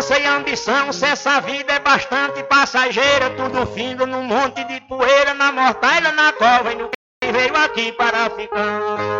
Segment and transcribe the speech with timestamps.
[0.00, 5.34] Ganância e ambição, se essa vida é bastante passageira, tudo findo num monte de poeira,
[5.34, 9.19] na mortalha, na cova e no que veio aqui para ficar.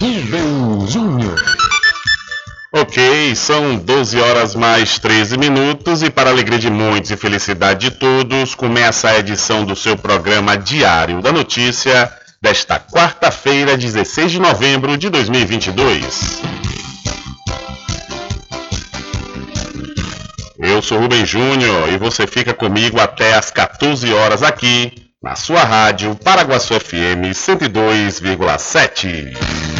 [0.00, 1.36] Rubem Júnior.
[2.72, 7.96] Ok, são 12 horas mais 13 minutos e para alegria de muitos e felicidade de
[7.98, 14.96] todos, começa a edição do seu programa Diário da Notícia desta quarta-feira, 16 de novembro
[14.96, 16.40] de 2022.
[20.60, 25.62] Eu sou Rubem Júnior e você fica comigo até às 14 horas aqui na sua
[25.62, 29.79] rádio Paraguaçu FM 102,7.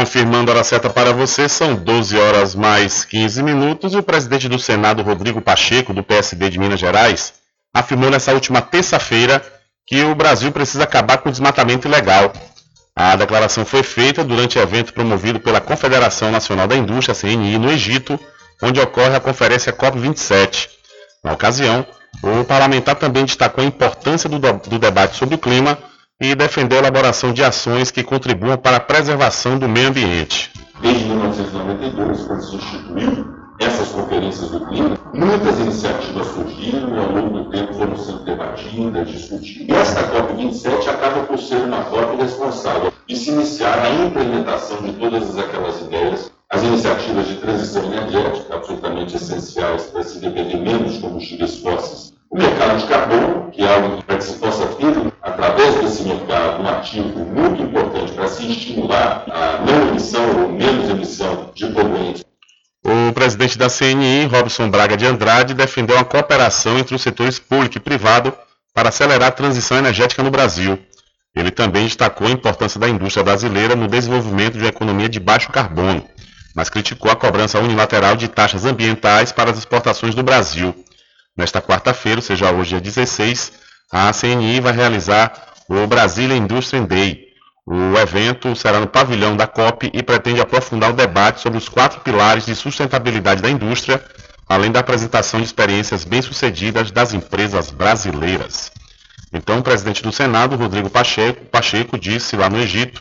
[0.00, 4.48] Confirmando a hora certa para você, são 12 horas mais 15 minutos e o presidente
[4.48, 7.34] do Senado, Rodrigo Pacheco, do PSD de Minas Gerais,
[7.74, 9.44] afirmou nessa última terça-feira
[9.86, 12.32] que o Brasil precisa acabar com o desmatamento ilegal.
[12.96, 18.18] A declaração foi feita durante evento promovido pela Confederação Nacional da Indústria, CNI, no Egito,
[18.62, 20.70] onde ocorre a conferência COP27.
[21.22, 21.86] Na ocasião,
[22.22, 25.76] o parlamentar também destacou a importância do, do debate sobre o clima
[26.20, 30.50] e defendeu a elaboração de ações que contribuam para a preservação do meio ambiente.
[30.82, 37.38] Desde 1992, quando se instituiu essas conferências do clima, muitas iniciativas surgiram e ao longo
[37.38, 39.68] do tempo foram sendo debatidas, discutidas.
[39.68, 44.92] E esta COP27 acaba por ser uma COP responsável e se iniciar a implementação de
[44.92, 51.00] todas aquelas ideias, as iniciativas de transição energética absolutamente essenciais para se depender menos de
[51.00, 56.62] combustíveis fósseis o mercado de carbono, que é algo que possa ter, através desse mercado,
[56.62, 62.24] um ativo muito importante para se estimular a não emissão ou menos emissão de poluentes.
[62.84, 67.76] O presidente da CNI, Robson Braga de Andrade, defendeu a cooperação entre os setores público
[67.76, 68.32] e privado
[68.72, 70.78] para acelerar a transição energética no Brasil.
[71.34, 75.50] Ele também destacou a importância da indústria brasileira no desenvolvimento de uma economia de baixo
[75.50, 76.04] carbono,
[76.54, 80.74] mas criticou a cobrança unilateral de taxas ambientais para as exportações do Brasil.
[81.36, 83.52] Nesta quarta-feira, ou seja, hoje é 16,
[83.92, 85.32] a CNI vai realizar
[85.68, 87.30] o Brasília Industry Day.
[87.66, 92.00] O evento será no pavilhão da COP e pretende aprofundar o debate sobre os quatro
[92.00, 94.04] pilares de sustentabilidade da indústria,
[94.48, 98.72] além da apresentação de experiências bem-sucedidas das empresas brasileiras.
[99.32, 103.00] Então, o presidente do Senado, Rodrigo Pacheco, Pacheco, disse lá no Egito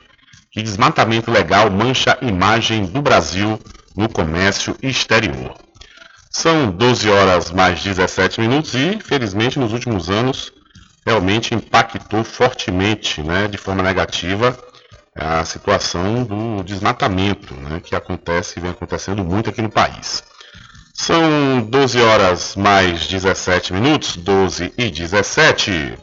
[0.51, 3.59] que desmatamento legal mancha a imagem do Brasil
[3.95, 5.55] no comércio exterior.
[6.29, 10.53] São 12 horas mais 17 minutos e, infelizmente, nos últimos anos,
[11.05, 14.57] realmente impactou fortemente, né, de forma negativa,
[15.15, 20.23] a situação do desmatamento, né, que acontece e vem acontecendo muito aqui no país.
[20.93, 25.97] São 12 horas mais 17 minutos, 12 e 17.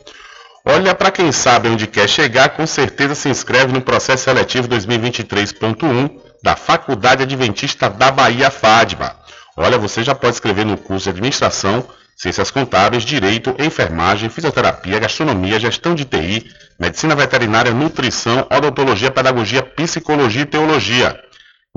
[0.65, 6.11] Olha, para quem sabe onde quer chegar, com certeza se inscreve no processo seletivo 2023.1
[6.43, 9.26] da Faculdade Adventista da Bahia FADBA.
[9.57, 15.59] Olha, você já pode escrever no curso de Administração, Ciências Contábeis, Direito, Enfermagem, Fisioterapia, Gastronomia,
[15.59, 21.19] Gestão de TI, Medicina Veterinária, Nutrição, Odontologia, Pedagogia, Psicologia e Teologia.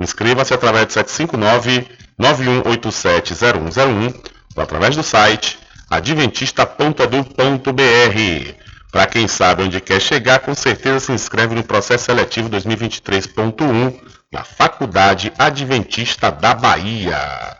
[0.00, 0.94] Inscreva-se através de
[2.20, 4.14] 759-9187-0101
[4.56, 5.58] ou através do site
[5.90, 8.54] adventista.edu.br.
[8.92, 14.00] Para quem sabe onde quer chegar, com certeza se inscreve no processo seletivo 2023.1
[14.32, 17.59] na Faculdade Adventista da Bahia.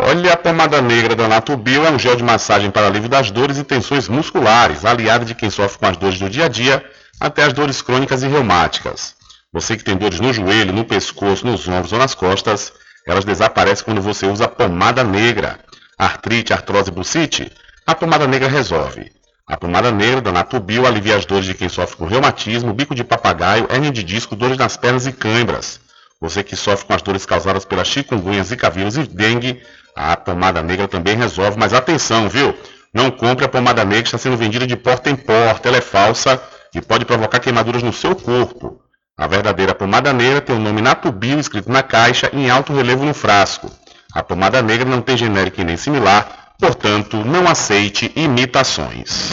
[0.00, 3.58] Olha, a pomada negra da Natubio é um gel de massagem para alívio das dores
[3.58, 6.84] e tensões musculares, aliada de quem sofre com as dores do dia a dia,
[7.18, 9.16] até as dores crônicas e reumáticas.
[9.52, 12.72] Você que tem dores no joelho, no pescoço, nos ombros ou nas costas,
[13.08, 15.58] elas desaparecem quando você usa pomada negra.
[15.98, 17.50] Artrite, artrose bucite,
[17.84, 19.10] a pomada negra resolve.
[19.48, 23.02] A pomada negra da Natubio alivia as dores de quem sofre com reumatismo, bico de
[23.02, 25.80] papagaio, hernia de disco, dores nas pernas e cãibras.
[26.20, 29.60] Você que sofre com as dores causadas pela chikungunya, zika vírus e dengue,
[29.98, 32.54] a pomada negra também resolve, mas atenção, viu?
[32.94, 36.40] Não compre a pomada negra, está sendo vendida de porta em porta, ela é falsa
[36.72, 38.80] e pode provocar queimaduras no seu corpo.
[39.18, 43.12] A verdadeira pomada negra tem o nome Natubio escrito na caixa em alto relevo no
[43.12, 43.68] frasco.
[44.14, 49.32] A pomada negra não tem genérico nem similar, portanto, não aceite imitações.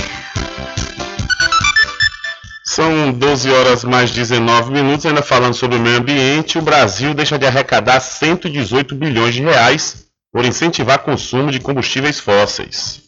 [2.73, 7.37] São 12 horas mais 19 minutos, ainda falando sobre o meio ambiente, o Brasil deixa
[7.37, 13.01] de arrecadar 118 bilhões de reais por incentivar consumo de combustíveis fósseis.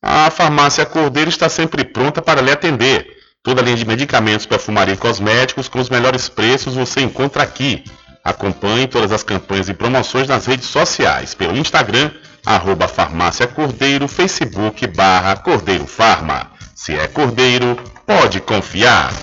[0.01, 3.07] A farmácia Cordeiro está sempre pronta para lhe atender.
[3.43, 7.83] Toda a linha de medicamentos, perfumaria e cosméticos com os melhores preços você encontra aqui.
[8.23, 12.09] Acompanhe todas as campanhas e promoções nas redes sociais, pelo Instagram,
[12.43, 16.49] arroba farmácia Cordeiro, Facebook barra Cordeiro Farma.
[16.73, 19.13] Se é Cordeiro, pode confiar.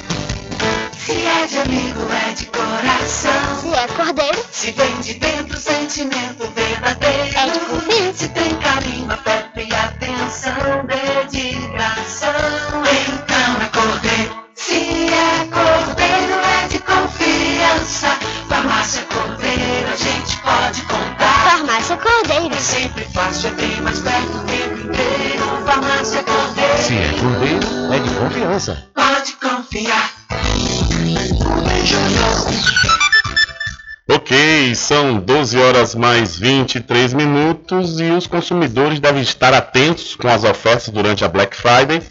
[1.05, 3.61] Se é de amigo, é de coração.
[3.61, 7.39] Se é cordeiro, Se vem de dentro, sentimento verdadeiro.
[7.39, 8.19] É de confiança.
[8.19, 12.31] Se tem carinho, afeto e atenção, dedicação.
[12.85, 14.43] Então é cordeiro.
[14.55, 18.09] Se é cordeiro, é de confiança.
[18.49, 21.51] Farmácia Cordeiro, a gente pode contar.
[21.51, 22.55] farmácia cordeiro.
[22.55, 25.65] É sempre fácil, é bem mais perto o tempo inteiro.
[25.67, 26.83] Farmácia Cordeiro.
[26.83, 28.89] Se é cordeiro, é de confiança.
[28.95, 30.22] Pode confiar.
[34.09, 40.45] Ok, são 12 horas mais 23 minutos e os consumidores devem estar atentos com as
[40.45, 42.03] ofertas durante a Black Friday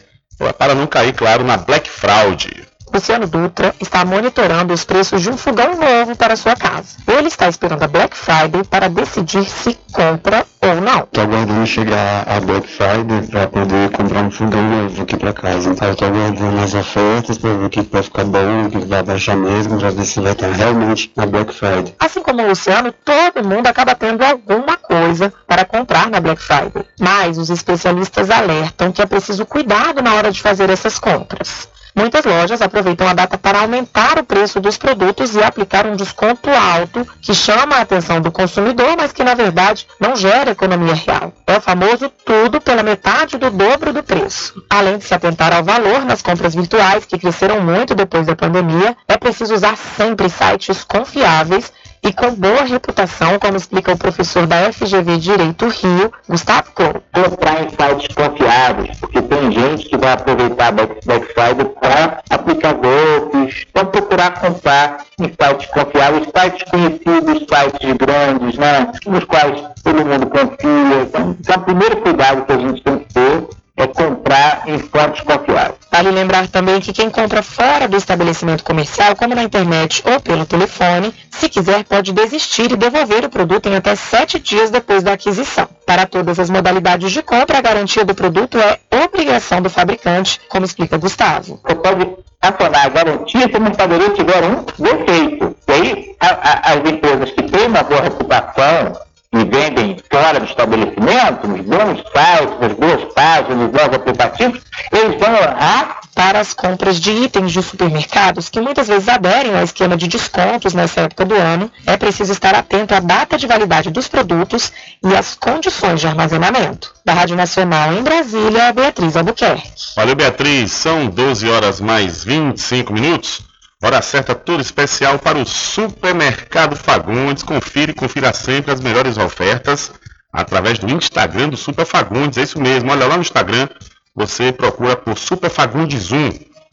[0.57, 2.70] para não cair, claro, na Black Fraud.
[2.93, 6.97] Luciano Dutra está monitorando os preços de um fogão novo para sua casa.
[7.07, 11.07] Ele está esperando a Black Friday para decidir se compra ou não.
[11.11, 15.69] Tô aguardando chegar a Black Friday para poder comprar um fogão novo aqui para casa.
[15.69, 19.01] Então tô aguardando as ofertas para ver o que vai ficar bom, o que vai
[19.01, 21.95] baixar mesmo, para ver se vai estar realmente na Black Friday.
[21.97, 26.85] Assim como o Luciano, todo mundo acaba tendo alguma coisa para comprar na Black Friday.
[26.99, 31.69] Mas os especialistas alertam que é preciso cuidado na hora de fazer essas compras.
[31.95, 36.49] Muitas lojas aproveitam a data para aumentar o preço dos produtos e aplicar um desconto
[36.49, 41.33] alto que chama a atenção do consumidor, mas que na verdade não gera economia real.
[41.45, 44.63] É o famoso tudo pela metade do dobro do preço.
[44.69, 48.95] Além de se atentar ao valor nas compras virtuais, que cresceram muito depois da pandemia,
[49.07, 51.71] é preciso usar sempre sites confiáveis
[52.03, 57.03] e com boa reputação, como explica o professor da FGV Direito Rio, Gustavo Coro.
[57.11, 63.67] Comprar em sites confiáveis, porque tem gente que vai aproveitar Black Friday para aplicar golpes,
[63.69, 70.25] então procurar comprar em sites confiáveis, sites conhecidos, sites grandes, né, nos quais todo mundo
[70.27, 71.01] confia.
[71.03, 73.47] Então, então o primeiro cuidado que a gente tem que ter
[73.81, 75.75] é comprar em fontes confiáveis.
[75.91, 80.45] Vale lembrar também que quem compra fora do estabelecimento comercial, como na internet ou pelo
[80.45, 85.13] telefone, se quiser pode desistir e devolver o produto em até sete dias depois da
[85.13, 85.67] aquisição.
[85.85, 90.65] Para todas as modalidades de compra, a garantia do produto é obrigação do fabricante, como
[90.65, 91.59] explica Gustavo.
[91.63, 92.07] Você pode
[92.41, 95.55] acionar a garantia se a mercadoria tiver um defeito.
[95.67, 98.93] E aí, a, a, as empresas que têm uma boa reputação,
[99.33, 104.61] e vendem fora do estabelecimento, nos bons sites, nas boas páginas, nos bons aplicativos,
[104.91, 109.63] eles vão honrar para as compras de itens de supermercados que muitas vezes aderem ao
[109.63, 113.89] esquema de descontos nessa época do ano, é preciso estar atento à data de validade
[113.89, 114.71] dos produtos
[115.01, 116.93] e às condições de armazenamento.
[117.05, 119.71] Da Rádio Nacional em Brasília, Beatriz Albuquerque.
[119.95, 120.71] Valeu, Beatriz.
[120.73, 123.50] São 12 horas mais 25 minutos.
[123.83, 127.41] Hora certa toda especial para o Supermercado Fagundes.
[127.41, 129.91] Confira e confira sempre as melhores ofertas
[130.31, 132.37] através do Instagram do Super Fagundes.
[132.37, 132.91] É isso mesmo.
[132.91, 133.67] Olha lá no Instagram,
[134.15, 136.29] você procura por Super Fagundes 1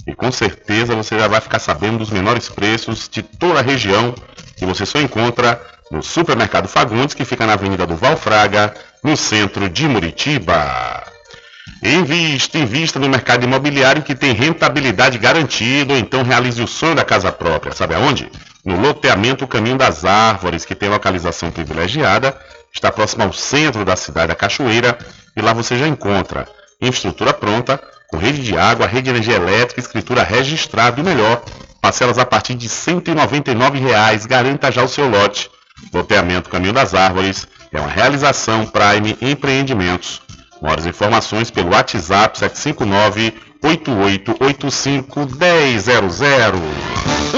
[0.06, 4.14] e com certeza você já vai ficar sabendo dos menores preços de toda a região
[4.56, 5.60] que você só encontra
[5.90, 11.07] no Supermercado Fagundes, que fica na Avenida do Valfraga, no centro de Muritiba.
[11.82, 17.04] Invista, invista no mercado imobiliário que tem rentabilidade garantida, ou então realize o sonho da
[17.04, 17.72] casa própria.
[17.72, 18.30] Sabe aonde?
[18.64, 22.36] No loteamento Caminho das Árvores, que tem localização privilegiada,
[22.72, 24.98] está próximo ao centro da cidade da Cachoeira,
[25.36, 26.48] e lá você já encontra
[26.80, 31.42] infraestrutura pronta, com rede de água, rede de energia elétrica, escritura registrada e melhor,
[31.80, 35.50] parcelas a partir de 199 reais, garanta já o seu lote.
[35.92, 40.20] Loteamento Caminho das Árvores é uma realização Prime Empreendimentos.
[40.60, 47.37] Maiores informações pelo WhatsApp 759 8885 1000.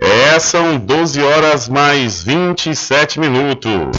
[0.00, 3.96] É, são 12 horas mais 27 minutos.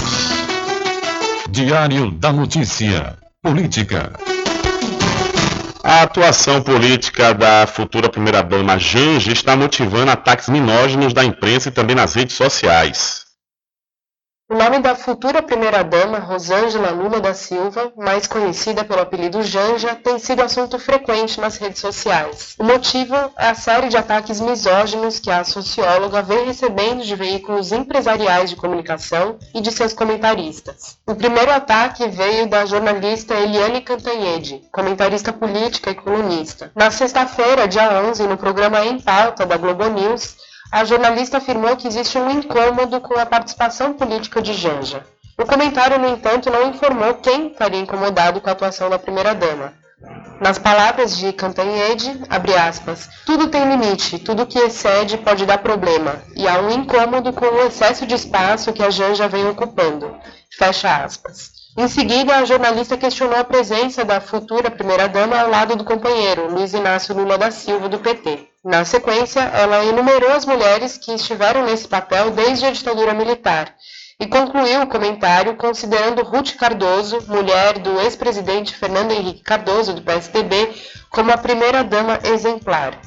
[1.50, 3.18] Diário da Notícia.
[3.42, 4.12] Política.
[5.84, 11.96] A atuação política da futura primeira-dama Janja está motivando ataques minóginos da imprensa e também
[11.96, 13.27] nas redes sociais.
[14.50, 20.18] O nome da futura primeira-dama, Rosângela Lula da Silva, mais conhecida pelo apelido Janja, tem
[20.18, 22.56] sido assunto frequente nas redes sociais.
[22.58, 27.74] O motivo é a série de ataques misóginos que a socióloga vem recebendo de veículos
[27.74, 30.98] empresariais de comunicação e de seus comentaristas.
[31.06, 36.72] O primeiro ataque veio da jornalista Eliane Cantanhede, comentarista política e colunista.
[36.74, 40.38] Na sexta-feira, dia 11, no programa Em Pauta da Globo News,
[40.72, 45.06] a jornalista afirmou que existe um incômodo com a participação política de Janja.
[45.38, 49.74] O comentário, no entanto, não informou quem estaria incomodado com a atuação da primeira-dama.
[50.40, 56.22] Nas palavras de Cantanhede, abre aspas, tudo tem limite, tudo que excede pode dar problema,
[56.36, 60.16] e há um incômodo com o excesso de espaço que a Janja vem ocupando.
[60.58, 61.52] Fecha aspas.
[61.76, 66.74] Em seguida, a jornalista questionou a presença da futura primeira-dama ao lado do companheiro, Luiz
[66.74, 68.48] Inácio Lula da Silva, do PT.
[68.68, 73.74] Na sequência, ela enumerou as mulheres que estiveram nesse papel desde a ditadura militar
[74.20, 80.76] e concluiu o comentário considerando Ruth Cardoso, mulher do ex-presidente Fernando Henrique Cardoso, do PSDB,
[81.10, 83.00] como a primeira-dama exemplar.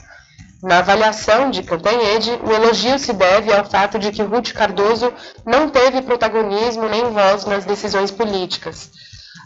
[0.63, 5.13] Na avaliação de Cantanhede, o elogio se deve ao fato de que Ruth Cardoso
[5.45, 8.91] não teve protagonismo nem voz nas decisões políticas.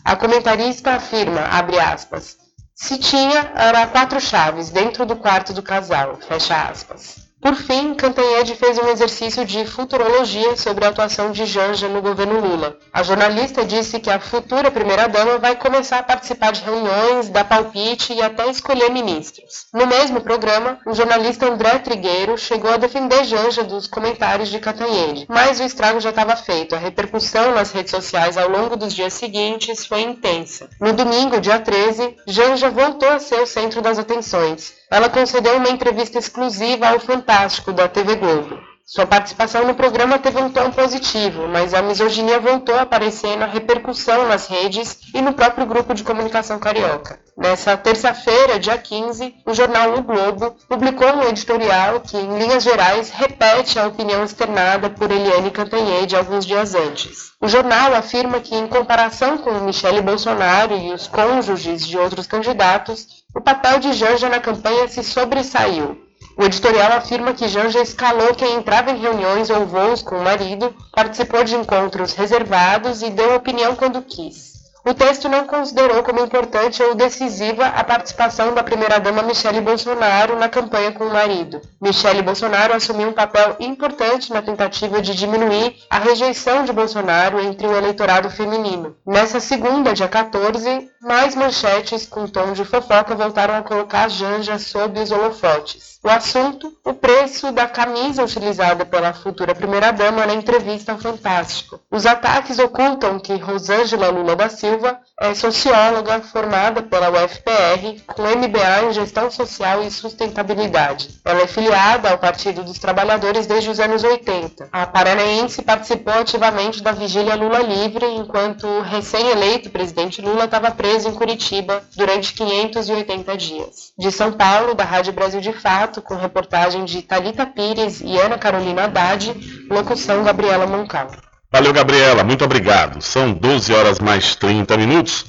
[0.05, 2.43] A comentarista afirma, abre aspas,
[2.85, 7.24] se tinha, era quatro chaves dentro do quarto do casal, fecha aspas.
[7.44, 12.40] Por fim, Cantanhede fez um exercício de futurologia sobre a atuação de Janja no governo
[12.40, 12.78] Lula.
[12.90, 18.14] A jornalista disse que a futura primeira-dama vai começar a participar de reuniões, dar palpite
[18.14, 19.66] e até escolher ministros.
[19.74, 25.26] No mesmo programa, o jornalista André Trigueiro chegou a defender Janja dos comentários de Cantanhede,
[25.28, 26.74] mas o estrago já estava feito.
[26.74, 30.70] A repercussão nas redes sociais ao longo dos dias seguintes foi intensa.
[30.80, 34.83] No domingo, dia 13, Janja voltou a ser o centro das atenções.
[34.90, 38.59] Ela concedeu uma entrevista exclusiva ao Fantástico da TV Globo.
[38.87, 43.47] Sua participação no programa teve um tom positivo, mas a misoginia voltou a aparecer na
[43.47, 47.18] repercussão nas redes e no próprio grupo de comunicação carioca.
[47.35, 53.09] Nessa terça-feira, dia 15, o jornal O Globo publicou um editorial que, em linhas gerais,
[53.09, 57.33] repete a opinião externada por Eliane Cantanhede alguns dias antes.
[57.40, 63.24] O jornal afirma que, em comparação com Michele Bolsonaro e os cônjuges de outros candidatos,
[63.35, 66.01] o papel de Janja na campanha se sobressaiu.
[66.37, 70.75] O editorial afirma que Janja escalou quem entrava em reuniões ou voos com o marido,
[70.92, 74.54] participou de encontros reservados e deu opinião quando quis.
[74.87, 80.47] O texto não considerou como importante ou decisiva a participação da primeira-dama Michele Bolsonaro na
[80.47, 81.62] campanha com o marido.
[81.81, 87.66] Michele Bolsonaro assumiu um papel importante na tentativa de diminuir a rejeição de Bolsonaro entre
[87.66, 88.94] o eleitorado feminino.
[89.07, 94.59] Nessa segunda, dia 14, mais manchetes com tom de fofoca voltaram a colocar a Janja
[94.59, 95.93] sob os holofotes.
[96.05, 101.81] O assunto, o preço da camisa utilizada pela futura primeira-dama na entrevista ao Fantástico.
[101.90, 108.90] Os ataques ocultam que Rosângela Lula da Silva é socióloga formada pela UFPR com MBA
[108.90, 111.09] em Gestão Social e Sustentabilidade.
[111.25, 114.69] Ela é filiada ao Partido dos Trabalhadores desde os anos 80.
[114.71, 121.09] A paranaense participou ativamente da vigília Lula livre, enquanto o recém-eleito presidente Lula estava preso
[121.09, 123.93] em Curitiba durante 580 dias.
[123.97, 128.38] De São Paulo, da Rádio Brasil de Fato, com reportagem de Talita Pires e Ana
[128.38, 131.11] Carolina Haddad, locução Gabriela Moncal.
[131.52, 133.00] Valeu, Gabriela, muito obrigado.
[133.00, 135.24] São 12 horas mais 30 minutos.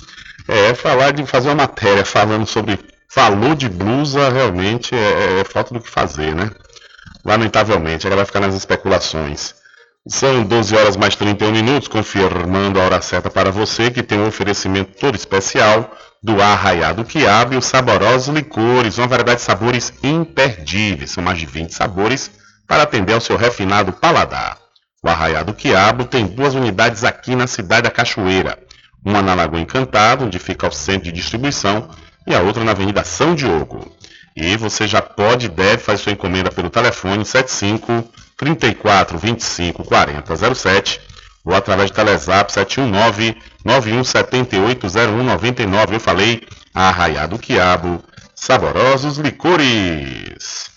[0.47, 5.73] É, falar de fazer uma matéria falando sobre falou de blusa, realmente é, é falta
[5.73, 6.51] do que fazer, né?
[7.23, 9.55] Lamentavelmente, ela vai ficar nas especulações.
[10.07, 14.27] São 12 horas mais 31 minutos, confirmando a hora certa para você, que tem um
[14.27, 15.91] oferecimento todo especial
[16.25, 21.11] do Arraiado Quiabo e os saborosos licores, uma variedade de sabores imperdíveis.
[21.11, 22.31] São mais de 20 sabores
[22.67, 24.57] para atender ao seu refinado paladar.
[25.03, 28.57] O Arraiado Quiabo tem duas unidades aqui na cidade da Cachoeira.
[29.05, 31.91] Uma na Lagoa Encantada, onde fica o centro de distribuição,
[32.25, 33.95] e a outra na Avenida São Diogo.
[34.35, 38.03] E você já pode e deve fazer sua encomenda pelo telefone 75
[38.35, 41.01] 34 25 40 07
[41.45, 45.95] ou através do Telezap 719 9178 0199.
[45.95, 48.03] Eu falei Arraiado Quiabo,
[48.35, 50.69] saborosos licores.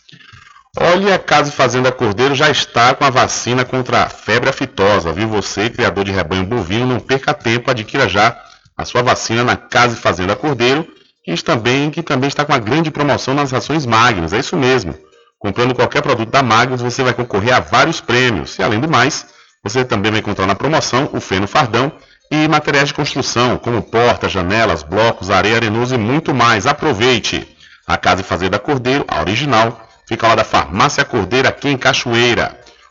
[0.80, 5.28] Olha, a Casa Fazenda Cordeiro já está com a vacina contra a febre aftosa, viu?
[5.28, 8.40] Você, criador de rebanho bovino, não perca tempo, adquira já
[8.76, 10.86] a sua vacina na Casa Fazenda Cordeiro,
[11.24, 14.94] que também, que também está com uma grande promoção nas rações Magnus, é isso mesmo.
[15.38, 18.58] Comprando qualquer produto da Magnus, você vai concorrer a vários prêmios.
[18.58, 19.26] E além do mais,
[19.62, 21.92] você também vai encontrar na promoção o feno fardão
[22.30, 26.66] e materiais de construção, como portas, janelas, blocos, areia arenosa e muito mais.
[26.66, 27.56] Aproveite!
[27.86, 32.57] A Casa e Fazenda Cordeiro, a original, fica lá da Farmácia Cordeiro, aqui em Cachoeira.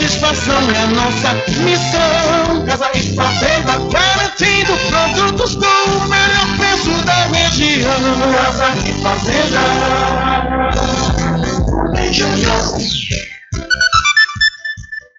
[0.00, 2.64] satisfação é a nossa missão.
[2.64, 7.90] Casa e Fazenda, garantindo produtos com o melhor preço da região.
[8.32, 9.60] Casa e Fazenda.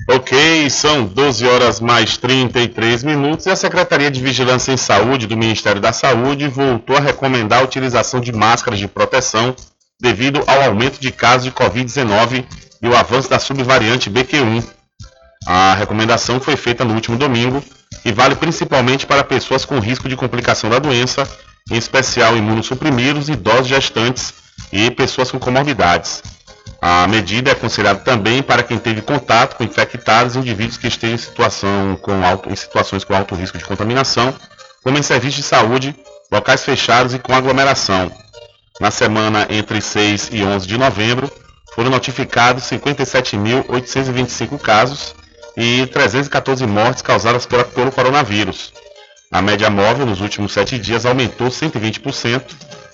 [0.09, 5.37] Ok, são 12 horas mais 33 minutos e a Secretaria de Vigilância em Saúde do
[5.37, 9.55] Ministério da Saúde voltou a recomendar a utilização de máscaras de proteção
[9.99, 12.45] devido ao aumento de casos de Covid-19
[12.81, 14.63] e o avanço da subvariante BQ1.
[15.45, 17.63] A recomendação foi feita no último domingo
[18.05, 21.27] e vale principalmente para pessoas com risco de complicação da doença,
[21.69, 24.33] em especial imunossuprimidos, idosos gestantes
[24.71, 26.23] e pessoas com comorbidades.
[26.81, 31.15] A medida é aconselhada também para quem teve contato com infectados e indivíduos que estejam
[31.15, 34.33] em, situação com alto, em situações com alto risco de contaminação,
[34.83, 35.95] como em serviços de saúde,
[36.31, 38.11] locais fechados e com aglomeração.
[38.79, 41.31] Na semana entre 6 e 11 de novembro,
[41.73, 45.15] foram notificados 57.825 casos
[45.55, 48.73] e 314 mortes causadas pela, pelo coronavírus.
[49.31, 52.43] A média móvel nos últimos sete dias aumentou 120%,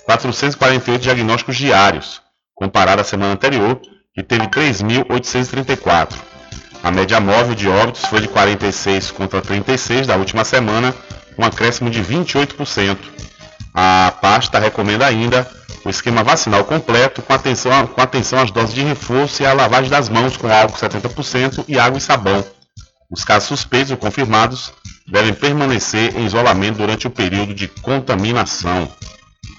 [0.06, 2.22] 448 diagnósticos diários,
[2.54, 3.82] comparado à semana anterior,
[4.14, 6.16] que teve 3.834.
[6.84, 10.94] A média móvel de óbitos foi de 46 contra 36 da última semana,
[11.38, 12.98] um acréscimo de 28%.
[13.74, 15.48] A pasta recomenda ainda
[15.88, 19.90] o esquema vacinal completo, com atenção, com atenção às doses de reforço e à lavagem
[19.90, 22.46] das mãos com álcool 70% e água e sabão.
[23.10, 24.74] Os casos suspeitos ou confirmados
[25.08, 28.92] devem permanecer em isolamento durante o período de contaminação.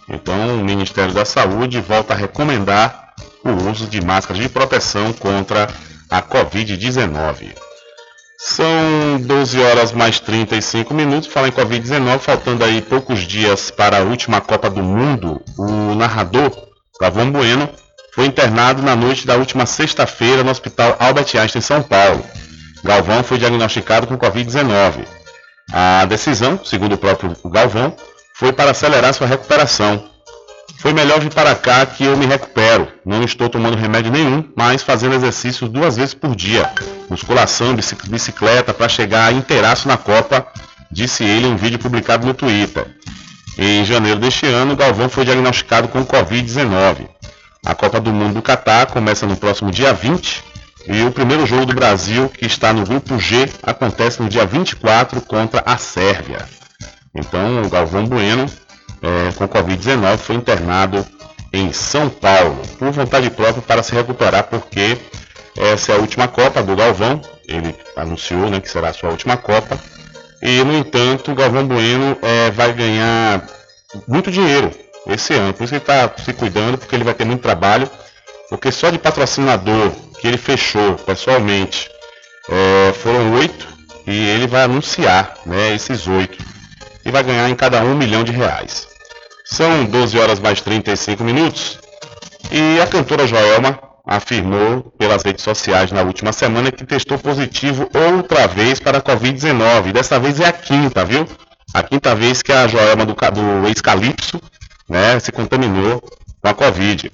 [0.07, 5.67] Então, o Ministério da Saúde volta a recomendar o uso de máscaras de proteção contra
[6.11, 7.68] a Covid-19.
[8.41, 11.29] São 12 horas mais 35 minutos.
[11.29, 15.43] Fala em Covid-19, faltando aí poucos dias para a última Copa do Mundo.
[15.59, 16.53] O narrador,
[17.01, 17.69] Galvão Bueno,
[18.15, 22.25] foi internado na noite da última sexta-feira no Hospital Albert Einstein, em São Paulo.
[22.85, 25.05] Galvão foi diagnosticado com Covid-19.
[25.73, 27.93] A decisão, segundo o próprio Galvão,
[28.35, 30.09] foi para acelerar sua recuperação.
[30.77, 32.89] Foi melhor vir para cá que eu me recupero.
[33.05, 36.71] Não estou tomando remédio nenhum, mas fazendo exercícios duas vezes por dia.
[37.11, 37.75] Musculação,
[38.09, 40.47] bicicleta, para chegar inteiraço na Copa,
[40.91, 42.87] disse ele em um vídeo publicado no Twitter.
[43.59, 47.09] Em janeiro deste ano, Galvão foi diagnosticado com Covid-19.
[47.67, 50.45] A Copa do Mundo do Catar começa no próximo dia 20
[50.87, 55.21] e o primeiro jogo do Brasil, que está no grupo G, acontece no dia 24
[55.23, 56.39] contra a Sérvia.
[57.15, 58.47] Então, o Galvão Bueno
[59.03, 61.07] é, com Covid-19 foi internado
[61.53, 64.99] em São Paulo, por vontade própria para se recuperar, porque
[65.57, 67.21] essa é a última Copa do Galvão.
[67.47, 69.79] Ele anunciou né, que será a sua última Copa.
[70.41, 73.45] E, no entanto, o Galvão Bueno é, vai ganhar
[74.07, 74.71] muito dinheiro
[75.07, 75.53] esse ano.
[75.53, 77.91] Por isso ele está se cuidando, porque ele vai ter muito trabalho.
[78.49, 81.91] Porque só de patrocinador que ele fechou pessoalmente
[82.49, 83.67] é, foram oito
[84.07, 86.43] e ele vai anunciar né, esses oito
[87.05, 88.88] e vai ganhar em cada um, um milhão de reais.
[89.51, 91.79] São 12 horas mais 35 minutos
[92.53, 98.47] e a cantora Joelma afirmou pelas redes sociais na última semana que testou positivo outra
[98.47, 99.93] vez para a Covid-19.
[99.93, 101.27] Dessa vez é a quinta, viu?
[101.73, 104.39] A quinta vez que a Joelma do, do ex-Calypso
[104.87, 106.03] né, se contaminou
[106.43, 107.11] com a Covid.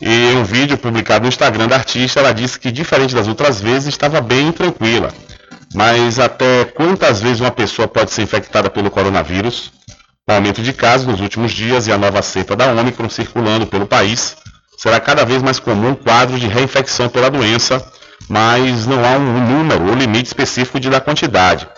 [0.00, 3.88] E um vídeo publicado no Instagram da artista, ela disse que, diferente das outras vezes,
[3.88, 5.12] estava bem tranquila.
[5.74, 9.70] Mas até quantas vezes uma pessoa pode ser infectada pelo coronavírus?
[10.26, 13.86] O aumento de casos nos últimos dias e a nova cepa da Omicron circulando pelo
[13.86, 14.34] país,
[14.78, 17.86] será cada vez mais comum o quadro de reinfecção pela doença,
[18.26, 21.68] mas não há um número ou limite específico de da quantidade.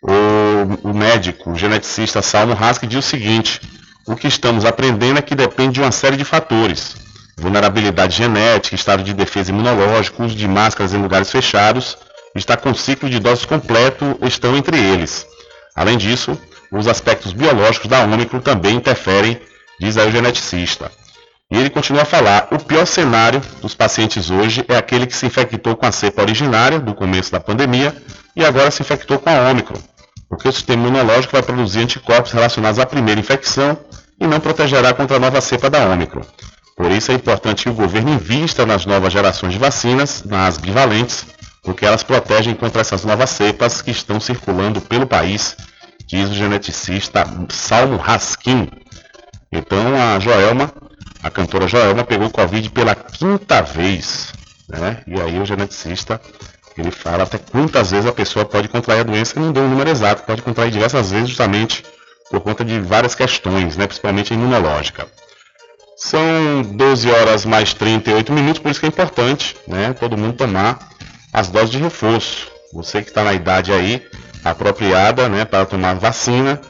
[0.00, 3.60] O, o médico, o geneticista Salmo Hask diz o seguinte:
[4.06, 6.94] o que estamos aprendendo é que depende de uma série de fatores.
[7.36, 11.98] Vulnerabilidade genética, estado de defesa imunológico, uso de máscaras em lugares fechados,
[12.36, 15.26] estar com ciclo de doses completo estão entre eles.
[15.74, 16.38] Além disso,
[16.78, 19.40] os aspectos biológicos da Ômicron também interferem,
[19.80, 20.90] diz aí o geneticista.
[21.50, 25.26] E ele continua a falar: o pior cenário dos pacientes hoje é aquele que se
[25.26, 27.94] infectou com a cepa originária do começo da pandemia
[28.34, 29.80] e agora se infectou com a Ômicron,
[30.28, 33.78] porque o sistema imunológico vai produzir anticorpos relacionados à primeira infecção
[34.20, 36.22] e não protegerá contra a nova cepa da Ômicron.
[36.76, 41.24] Por isso é importante que o governo invista nas novas gerações de vacinas, nas bivalentes,
[41.62, 45.56] porque elas protegem contra essas novas cepas que estão circulando pelo país,
[46.06, 48.68] diz o geneticista Salmo Raskin.
[49.50, 50.72] Então a Joelma,
[51.22, 54.32] a cantora Joelma, pegou Covid pela quinta vez.
[54.68, 55.02] Né?
[55.06, 56.20] E aí o geneticista
[56.76, 59.90] ele fala até quantas vezes a pessoa pode contrair a doença não deu um número
[59.90, 61.84] exato, pode contrair diversas vezes justamente
[62.30, 63.86] por conta de várias questões, né?
[63.86, 65.06] principalmente imunológica.
[65.96, 69.92] São 12 horas mais 38 minutos, por isso que é importante né?
[69.92, 70.90] todo mundo tomar
[71.32, 72.48] as doses de reforço.
[72.72, 74.04] Você que está na idade aí
[74.44, 76.60] apropriada né, para tomar vacina,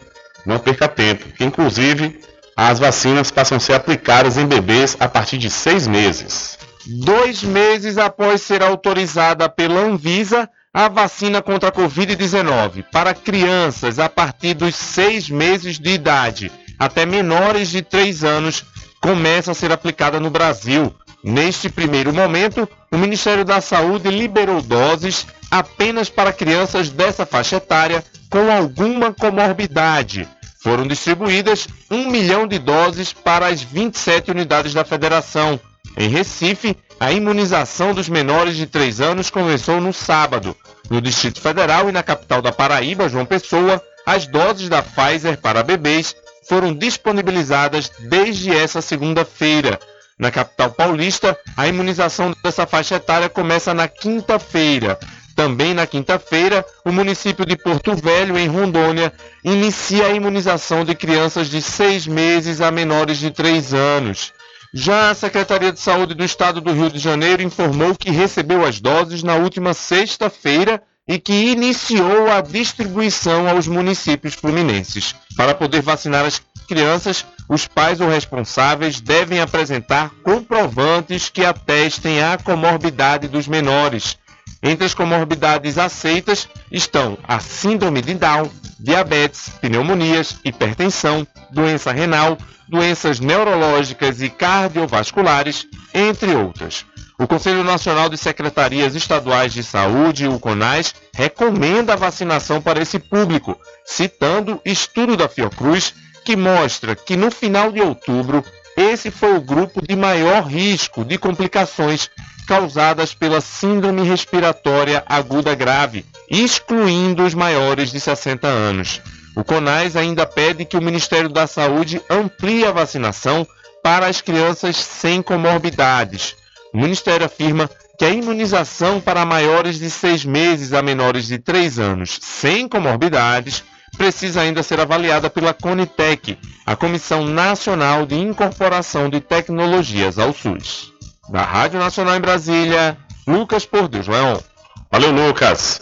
[0.47, 2.21] não perca tempo, que inclusive
[2.57, 6.59] as vacinas passam a ser aplicadas em bebês a partir de seis meses.
[6.87, 14.09] Dois meses após ser autorizada pela Anvisa, a vacina contra a Covid-19 para crianças a
[14.09, 18.65] partir dos seis meses de idade até menores de três anos
[19.01, 20.95] começa a ser aplicada no Brasil.
[21.25, 28.05] Neste primeiro momento, o Ministério da Saúde liberou doses apenas para crianças dessa faixa etária
[28.29, 30.29] com alguma comorbidade.
[30.63, 35.59] Foram distribuídas um milhão de doses para as 27 unidades da federação.
[35.97, 40.55] Em Recife, a imunização dos menores de 3 anos começou no sábado.
[40.91, 45.63] No Distrito Federal e na capital da Paraíba, João Pessoa, as doses da Pfizer para
[45.63, 46.15] bebês
[46.47, 49.81] foram disponibilizadas desde essa segunda-feira.
[50.19, 54.99] Na capital paulista, a imunização dessa faixa etária começa na quinta-feira.
[55.35, 61.49] Também na quinta-feira, o município de Porto Velho, em Rondônia, inicia a imunização de crianças
[61.49, 64.33] de seis meses a menores de três anos.
[64.73, 68.81] Já a Secretaria de Saúde do Estado do Rio de Janeiro informou que recebeu as
[68.81, 75.15] doses na última sexta-feira e que iniciou a distribuição aos municípios fluminenses.
[75.37, 82.39] Para poder vacinar as crianças, os pais ou responsáveis devem apresentar comprovantes que atestem a
[82.39, 84.17] comorbidade dos menores.
[84.63, 93.21] Entre as comorbidades aceitas estão a síndrome de Down, diabetes, pneumonias, hipertensão, doença renal, doenças
[93.21, 96.87] neurológicas e cardiovasculares, entre outras.
[97.17, 102.99] O Conselho Nacional de Secretarias Estaduais de Saúde, o CONAS, recomenda a vacinação para esse
[102.99, 108.45] público, citando estudo da Fiocruz que mostra que no final de outubro
[108.77, 112.11] esse foi o grupo de maior risco de complicações
[112.49, 119.01] causadas pela síndrome respiratória aguda grave, excluindo os maiores de 60 anos.
[119.37, 123.47] O CONAS ainda pede que o Ministério da Saúde amplie a vacinação
[123.85, 126.37] para as crianças sem comorbidades.
[126.75, 131.79] O Ministério afirma que a imunização para maiores de seis meses a menores de três
[131.79, 133.63] anos sem comorbidades
[133.97, 140.93] precisa ainda ser avaliada pela Conitec, a Comissão Nacional de Incorporação de Tecnologias ao SUS.
[141.31, 144.43] Da Rádio Nacional em Brasília, Lucas Por Deus Leão.
[144.91, 145.81] Valeu, Lucas.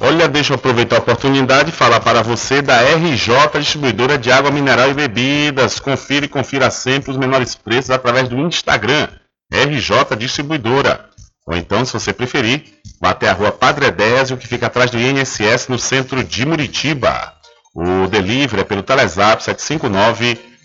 [0.00, 4.50] Olha, deixa eu aproveitar a oportunidade e falar para você da RJ Distribuidora de Água
[4.50, 5.78] Mineral e Bebidas.
[5.78, 9.08] Confira e confira sempre os menores preços através do Instagram,
[9.54, 11.08] RJ Distribuidora.
[11.46, 12.64] Ou então, se você preferir,
[13.00, 17.32] vá até a rua Padre Désio, que fica atrás do INSS, no centro de Muritiba.
[17.74, 19.40] O delivery é pelo Telezap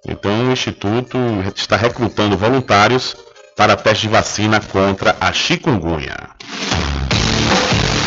[0.08, 1.18] Então, o Instituto
[1.54, 3.14] está recrutando voluntários
[3.54, 6.16] para teste de vacina contra a chikungunya.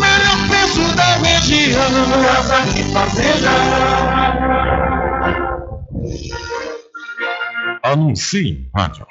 [0.00, 1.90] melhor preço da região.
[2.24, 3.50] Casa e Fazenda.
[7.82, 9.06] Anuncie rádio.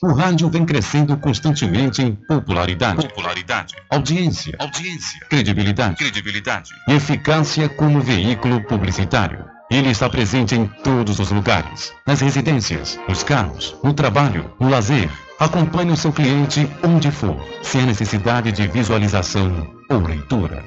[0.00, 8.00] O rádio vem crescendo constantemente em popularidade, popularidade, audiência, audiência, credibilidade, credibilidade e eficácia como
[8.00, 9.44] veículo publicitário.
[9.68, 15.10] Ele está presente em todos os lugares, nas residências, nos carros, no trabalho, no lazer.
[15.38, 20.64] Acompanhe o seu cliente onde for, sem a necessidade de visualização ou leitura.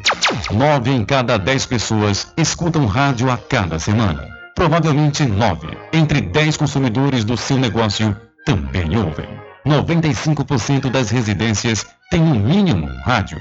[0.52, 4.26] Nove em cada dez pessoas escutam rádio a cada semana.
[4.56, 8.16] Provavelmente nove entre dez consumidores do seu negócio
[8.46, 9.28] também ouvem.
[9.66, 13.40] 95% das residências têm no mínimo um rádio.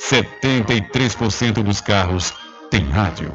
[0.00, 2.32] 73% dos carros
[2.70, 3.34] têm rádio.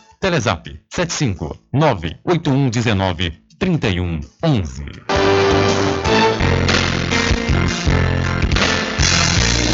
[0.21, 4.85] Telezap 75 98119 3111.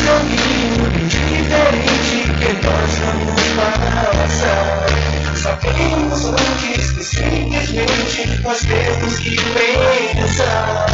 [0.05, 4.87] caminho diferente que nós vamos passar.
[5.35, 10.85] Sabemos antes que simplesmente nós temos que pensar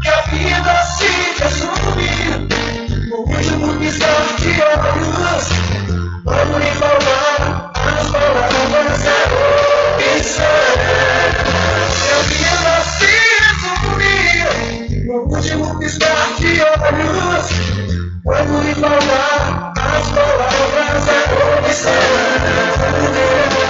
[0.00, 1.30] que a vida se
[3.10, 5.48] no último piscar de olhos.
[6.22, 9.04] Quando lhe falar as palavras
[12.06, 17.46] a vida se resume no último piscar de olhos.
[18.22, 21.20] Quando lhe falar as palavras é
[21.58, 23.69] opção.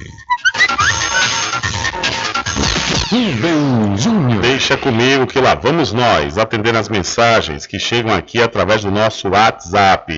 [3.11, 4.41] Rubem Júnior.
[4.41, 9.29] Deixa comigo que lá vamos nós atender as mensagens que chegam aqui através do nosso
[9.29, 10.11] WhatsApp.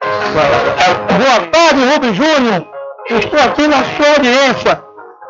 [0.00, 2.66] Boa tarde, Rubem Júnior.
[3.10, 4.82] Estou aqui na sua audiência.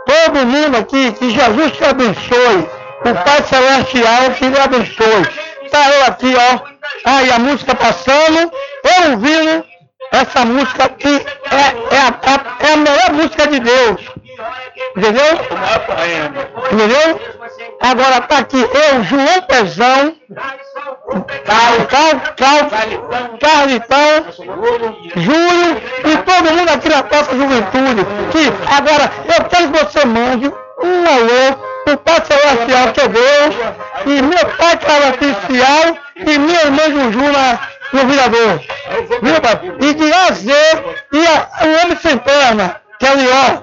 [0.07, 2.69] Todo mundo aqui, que Jesus te abençoe.
[3.01, 5.46] O Pai Celestial te lhe abençoe.
[5.67, 6.61] Está eu aqui, ó,
[7.05, 8.53] aí a música passando,
[8.85, 9.65] eu ouvindo
[10.13, 14.01] essa música que é, é, a, é a melhor música de Deus.
[14.97, 15.25] Entendeu?
[16.73, 17.21] Entendeu?
[17.81, 20.17] Agora tá aqui eu, João Pezão,
[21.45, 24.27] Cal, Cal, Cal, Carlitão,
[25.17, 28.05] Júlio e todo mundo aqui na Praça Juventude.
[28.31, 33.55] Que agora eu quero que você mande um alô pro Pai Celestial que é Deus,
[34.07, 37.61] e meu pai celestial e minha irmã Juju na,
[37.93, 38.61] no virador.
[39.23, 39.61] Viu, pai?
[39.81, 40.53] E de A a Z,
[41.13, 43.63] e a, o Homem Sem Perna, que é o Lió.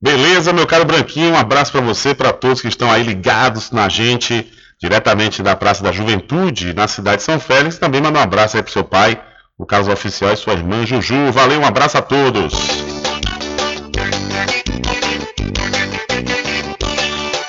[0.00, 3.88] Beleza, meu caro Branquinho, um abraço para você, para todos que estão aí ligados na
[3.88, 7.78] gente, diretamente da Praça da Juventude, na cidade de São Félix.
[7.78, 9.20] Também manda um abraço aí pro seu pai,
[9.58, 11.32] o Carlos Oficial e sua irmã Juju.
[11.32, 12.52] Valeu, um abraço a todos.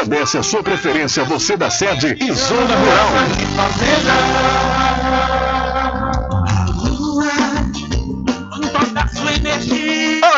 [0.00, 3.10] agradece a sua preferência, você da sede e zona rural.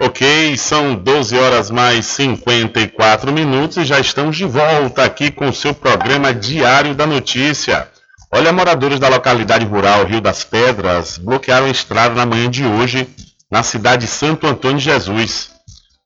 [0.00, 5.52] Ok, são 12 horas mais 54 minutos e já estamos de volta aqui com o
[5.52, 7.88] seu programa Diário da Notícia.
[8.30, 13.08] Olha, moradores da localidade rural Rio das Pedras bloquearam a estrada na manhã de hoje
[13.50, 15.50] na cidade de Santo Antônio de Jesus.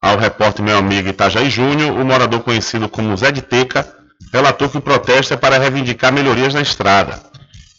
[0.00, 3.88] Ao repórter meu amigo Itajaí Júnior, o morador conhecido como Zé de Teca
[4.32, 7.18] relatou que o protesto é para reivindicar melhorias na estrada.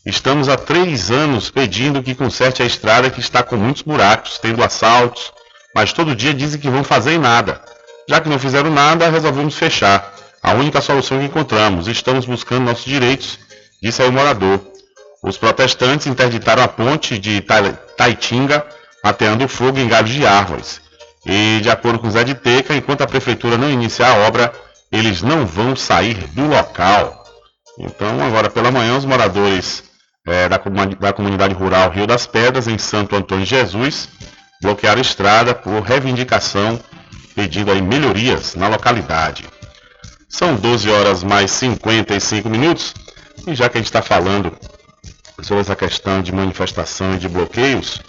[0.06, 4.64] Estamos há três anos pedindo que conserte a estrada que está com muitos buracos, tendo
[4.64, 5.34] assaltos,
[5.76, 7.62] mas todo dia dizem que vão fazer nada.
[8.08, 10.16] Já que não fizeram nada, resolvemos fechar.
[10.41, 11.88] A única solução que encontramos.
[11.88, 13.38] Estamos buscando nossos direitos,
[13.84, 14.62] disse o morador.
[15.22, 17.43] Os protestantes interditaram a ponte de
[17.97, 18.66] Taitinga,
[19.04, 20.82] ateando fogo em galhos de árvores.
[21.26, 24.54] E, de acordo com Zé de Teca, enquanto a prefeitura não iniciar a obra,
[24.89, 27.26] eles não vão sair do local.
[27.78, 29.88] Então, agora pela manhã, os moradores
[30.26, 30.57] é, da,
[30.99, 34.09] da comunidade rural Rio das Pedras, em Santo Antônio de Jesus,
[34.61, 36.80] bloquearam a estrada por reivindicação,
[37.36, 39.45] pedindo aí melhorias na localidade.
[40.28, 42.93] São 12 horas mais 55 minutos,
[43.47, 44.55] e já que a gente está falando
[45.41, 48.01] sobre essa questão de manifestação e de bloqueios,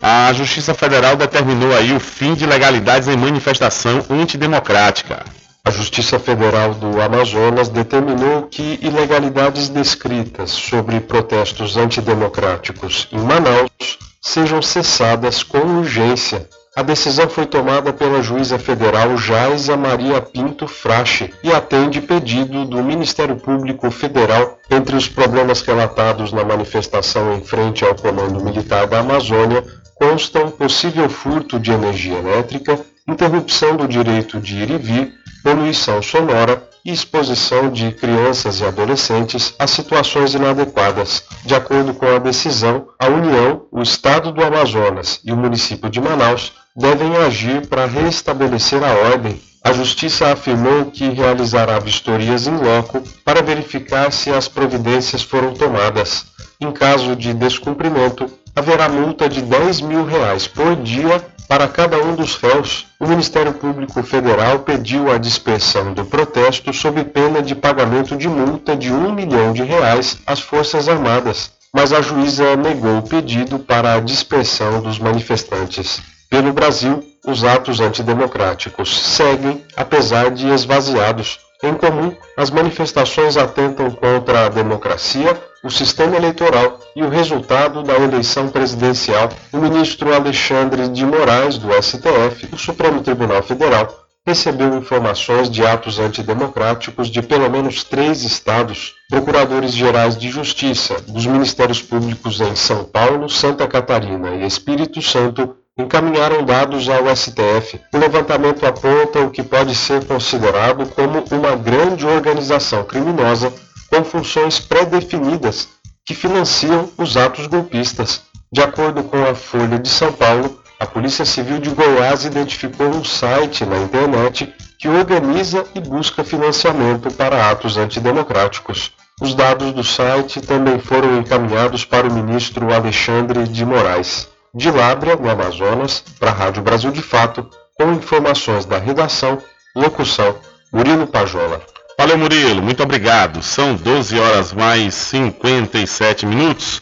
[0.00, 5.24] a Justiça Federal determinou aí o fim de legalidades em manifestação antidemocrática.
[5.66, 14.62] A Justiça Federal do Amazonas determinou que ilegalidades descritas sobre protestos antidemocráticos em Manaus sejam
[14.62, 16.48] cessadas com urgência.
[16.76, 22.80] A decisão foi tomada pela juíza federal Jaisa Maria Pinto Frache e atende pedido do
[22.80, 24.60] Ministério Público Federal.
[24.70, 29.64] Entre os problemas relatados na manifestação em frente ao Comando Militar da Amazônia
[29.96, 36.60] constam possível furto de energia elétrica, interrupção do direito de ir e vir, poluição sonora
[36.84, 41.22] e exposição de crianças e adolescentes a situações inadequadas.
[41.44, 46.00] De acordo com a decisão, a União, o Estado do Amazonas e o município de
[46.00, 49.40] Manaus devem agir para restabelecer a ordem.
[49.62, 56.26] A Justiça afirmou que realizará vistorias em loco para verificar se as providências foram tomadas.
[56.60, 62.14] Em caso de descumprimento, haverá multa de 10 mil reais por dia para cada um
[62.14, 68.16] dos réus, o Ministério Público Federal pediu a dispersão do protesto sob pena de pagamento
[68.16, 73.08] de multa de um milhão de reais às Forças Armadas, mas a juíza negou o
[73.08, 76.00] pedido para a dispersão dos manifestantes.
[76.28, 81.38] Pelo Brasil, os atos antidemocráticos seguem, apesar de esvaziados.
[81.62, 87.94] Em comum, as manifestações atentam contra a democracia, o sistema eleitoral e o resultado da
[87.94, 89.30] eleição presidencial.
[89.52, 95.98] O ministro Alexandre de Moraes, do STF, do Supremo Tribunal Federal, recebeu informações de atos
[95.98, 98.94] antidemocráticos de pelo menos três estados.
[99.08, 105.56] Procuradores gerais de justiça dos Ministérios Públicos em São Paulo, Santa Catarina e Espírito Santo
[105.78, 107.78] encaminharam dados ao STF.
[107.92, 113.52] O levantamento aponta o que pode ser considerado como uma grande organização criminosa
[113.90, 115.68] com funções pré-definidas
[116.04, 118.22] que financiam os atos golpistas.
[118.50, 123.04] De acordo com a Folha de São Paulo, a Polícia Civil de Goiás identificou um
[123.04, 128.92] site na internet que organiza e busca financiamento para atos antidemocráticos.
[129.20, 135.16] Os dados do site também foram encaminhados para o ministro Alexandre de Moraes de Lábrea,
[135.16, 139.36] no Amazonas, para a Rádio Brasil de Fato, com informações da redação,
[139.74, 140.36] locução,
[140.72, 141.60] Murilo Pajola.
[141.98, 143.42] Valeu, Murilo, muito obrigado.
[143.42, 146.80] São 12 horas mais 57 minutos.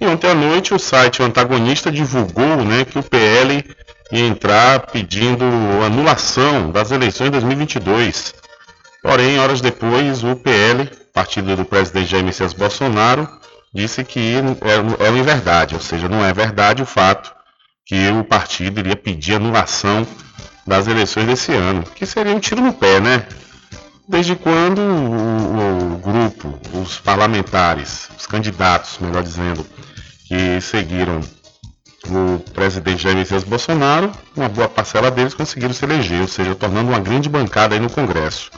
[0.00, 3.64] E ontem à noite o site o Antagonista divulgou né, que o PL
[4.10, 5.44] ia entrar pedindo
[5.86, 8.34] anulação das eleições de 2022.
[9.00, 13.28] Porém, horas depois, o PL, partido do presidente Jair Messias Bolsonaro,
[13.74, 17.34] disse que é, uma verdade, ou seja, não é verdade o fato
[17.84, 20.06] que o partido iria pedir anulação
[20.66, 23.26] das eleições desse ano, que seria um tiro no pé, né?
[24.08, 29.66] Desde quando o, o grupo, os parlamentares, os candidatos, melhor dizendo,
[30.26, 31.20] que seguiram
[32.08, 36.90] o presidente Jair Messias Bolsonaro, uma boa parcela deles conseguiram se eleger, ou seja, tornando
[36.90, 38.50] uma grande bancada aí no Congresso.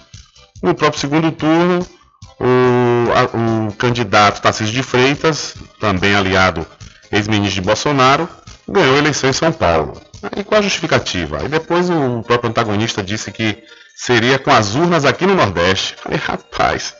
[0.62, 1.86] No próprio segundo turno,
[2.40, 6.66] o, a, o candidato Tarcísio de Freitas, também aliado
[7.10, 8.28] ex-ministro de Bolsonaro,
[8.68, 10.00] ganhou a eleição em São Paulo.
[10.36, 11.38] E qual a justificativa?
[11.40, 13.62] Aí depois o próprio antagonista disse que
[13.94, 15.94] seria com as urnas aqui no Nordeste.
[16.02, 16.94] Falei, rapaz,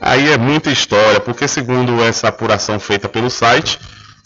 [0.00, 3.78] aí é muita história, porque segundo essa apuração feita pelo site,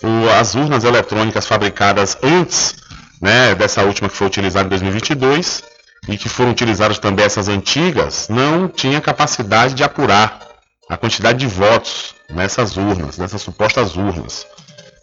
[0.02, 2.76] o, as urnas eletrônicas fabricadas antes
[3.20, 5.73] né, dessa última que foi utilizada em 2022
[6.08, 10.40] e que foram utilizadas também essas antigas, não tinha capacidade de apurar
[10.88, 14.46] a quantidade de votos nessas urnas, nessas supostas urnas.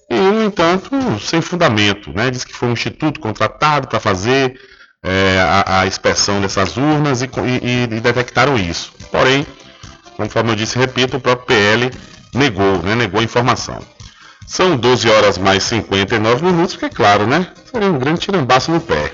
[0.09, 2.29] E, no entanto, sem fundamento, né?
[2.29, 4.59] Diz que foi um instituto contratado para fazer
[5.03, 7.29] é, a, a inspeção dessas urnas e,
[7.63, 8.91] e, e detectaram isso.
[9.09, 9.45] Porém,
[10.17, 11.91] conforme eu disse, repito, o próprio PL
[12.33, 13.79] negou, né, negou a informação.
[14.45, 17.47] São 12 horas mais 59 minutos, porque, claro, né?
[17.71, 19.13] Seria um grande tirambaço no pé.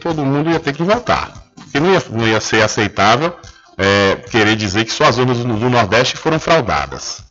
[0.00, 1.32] Todo mundo ia ter que votar.
[1.54, 3.34] Porque não ia, não ia ser aceitável
[3.76, 7.22] é, querer dizer que só as urnas do, do Nordeste foram fraudadas.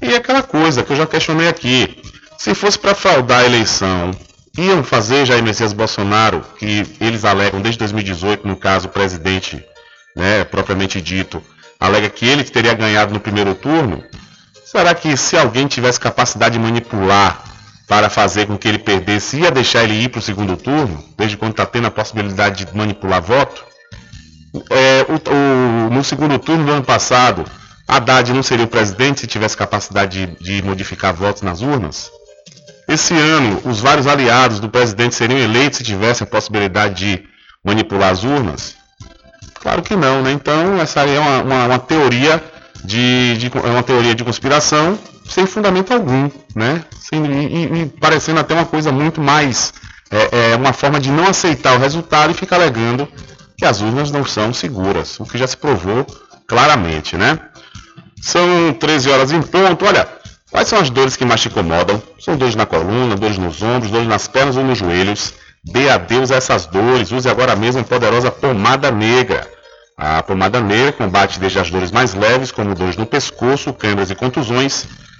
[0.00, 2.02] E aquela coisa que eu já questionei aqui.
[2.36, 4.10] Se fosse para fraudar a eleição,
[4.58, 9.64] iam fazer Jair Messias Bolsonaro, que eles alegam desde 2018, no caso o presidente,
[10.16, 11.40] né, propriamente dito,
[11.78, 14.02] alega que ele teria ganhado no primeiro turno,
[14.72, 17.44] Será que se alguém tivesse capacidade de manipular
[17.92, 21.36] para fazer com que ele perdesse, ia deixar ele ir para o segundo turno, desde
[21.36, 23.62] quando está tendo a possibilidade de manipular voto?
[24.70, 27.44] É, o, o, no segundo turno do ano passado,
[27.86, 32.10] Haddad não seria o presidente se tivesse capacidade de, de modificar votos nas urnas?
[32.88, 37.24] Esse ano, os vários aliados do presidente seriam eleitos se tivessem a possibilidade de
[37.62, 38.74] manipular as urnas?
[39.60, 40.32] Claro que não, né?
[40.32, 42.42] Então, essa é uma, uma, uma teoria
[42.82, 44.98] de, de, é uma teoria de conspiração
[45.32, 46.84] sem fundamento algum, né?
[47.00, 49.72] Sem, e, e, parecendo até uma coisa muito mais
[50.10, 53.08] é, é, uma forma de não aceitar o resultado e ficar alegando
[53.56, 56.06] que as urnas não são seguras, o que já se provou
[56.46, 57.38] claramente, né?
[58.20, 59.86] São 13 horas em ponto.
[59.86, 60.06] Olha,
[60.50, 62.00] quais são as dores que mais te incomodam?
[62.20, 65.32] São dores na coluna, dores nos ombros, dores nas pernas ou nos joelhos?
[65.64, 67.10] Dê adeus a essas dores.
[67.10, 69.48] Use agora mesmo a poderosa pomada negra.
[69.96, 74.14] A pomada negra combate desde as dores mais leves, como dores no pescoço, câimbras e
[74.14, 74.86] contusões,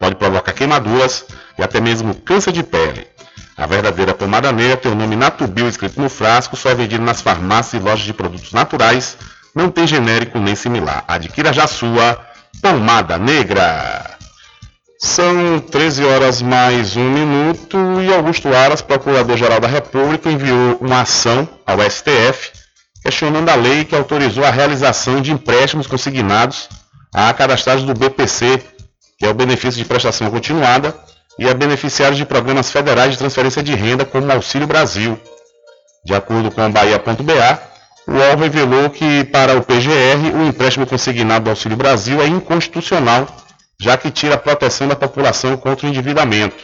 [0.00, 1.26] Pode provocar queimaduras
[1.58, 3.06] e até mesmo câncer de pele.
[3.54, 7.20] A verdadeira pomada negra tem o nome Natubio escrito no frasco, só é vendido nas
[7.20, 9.18] farmácias e lojas de produtos naturais,
[9.54, 11.04] não tem genérico nem similar.
[11.06, 12.18] Adquira já sua
[12.62, 14.16] pomada negra.
[14.98, 21.46] São 13 horas mais um minuto e Augusto Aras, Procurador-Geral da República, enviou uma ação
[21.66, 22.52] ao STF
[23.02, 26.68] questionando a lei que autorizou a realização de empréstimos consignados
[27.12, 28.62] a cadastrados do BPC
[29.20, 30.94] que é o benefício de prestação continuada,
[31.38, 35.20] e a beneficiários de programas federais de transferência de renda, como Auxílio Brasil.
[36.02, 37.62] De acordo com o Bahia.ba,
[38.08, 43.28] o UOL revelou que, para o PGR, o empréstimo consignado do Auxílio Brasil é inconstitucional,
[43.78, 46.56] já que tira a proteção da população contra o endividamento.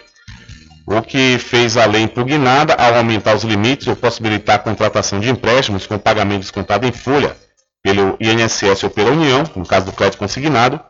[0.87, 5.29] O que fez a lei impugnada ao aumentar os limites ou possibilitar a contratação de
[5.29, 7.37] empréstimos com pagamento descontado em folha
[7.83, 10.81] pelo INSS ou pela União, no caso do crédito consignado,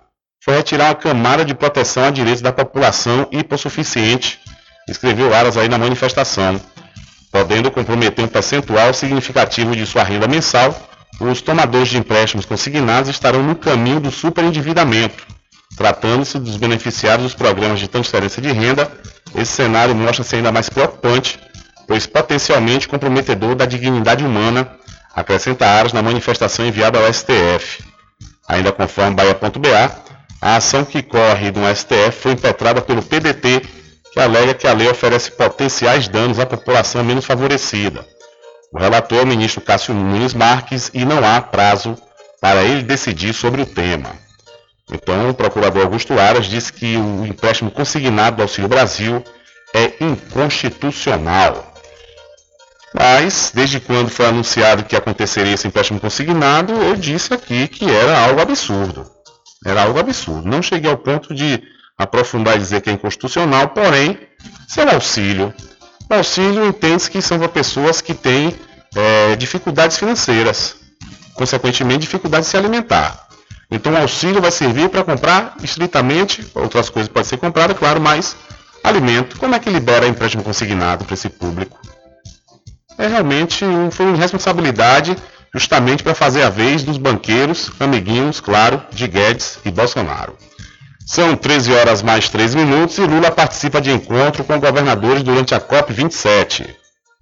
[0.47, 4.38] foi retirar a camada de proteção a direitos da população hipossuficiente,
[4.88, 6.61] escreveu Aras aí na manifestação.
[7.32, 10.72] Podendo comprometer um percentual significativo de sua renda mensal,
[11.18, 15.26] os tomadores de empréstimos consignados estarão no caminho do superendividamento.
[15.76, 18.88] Tratando-se dos beneficiários dos programas de transferência de renda,
[19.34, 21.40] esse cenário mostra-se ainda mais preocupante,
[21.88, 24.70] pois potencialmente comprometedor da dignidade humana,
[25.12, 27.82] acrescenta Aras na manifestação enviada ao STF.
[28.49, 30.07] Ainda conforme Bahia.ba,
[30.41, 33.62] a ação que corre no STF foi impetrada pelo PDT,
[34.12, 38.07] que alega que a lei oferece potenciais danos à população menos favorecida.
[38.72, 41.97] O relator é o ministro Cássio Nunes Marques e não há prazo
[42.41, 44.11] para ele decidir sobre o tema.
[44.93, 49.24] Então, o procurador Augusto Aras disse que o empréstimo consignado do Auxílio Brasil
[49.74, 51.74] é inconstitucional.
[52.95, 58.18] Mas, desde quando foi anunciado que aconteceria esse empréstimo consignado, eu disse aqui que era
[58.26, 59.15] algo absurdo.
[59.66, 60.48] Era algo absurdo.
[60.48, 61.60] Não cheguei ao ponto de
[61.98, 64.16] aprofundar e dizer que é inconstitucional, porém,
[64.68, 65.52] seu auxílio.
[66.08, 68.54] O auxílio entende que são para pessoas que têm
[68.94, 70.76] é, dificuldades financeiras,
[71.34, 73.26] consequentemente, dificuldade de se alimentar.
[73.68, 78.36] Então, o auxílio vai servir para comprar estritamente, outras coisas podem ser compradas, claro, mas
[78.84, 79.36] alimento.
[79.36, 81.76] Como é que libera empréstimo consignado para esse público?
[82.96, 85.16] É realmente foi uma responsabilidade
[85.55, 90.36] justamente para fazer a vez dos banqueiros, amiguinhos, claro, de Guedes e Bolsonaro.
[91.07, 95.61] São 13 horas mais 3 minutos e Lula participa de encontro com governadores durante a
[95.61, 96.66] COP27.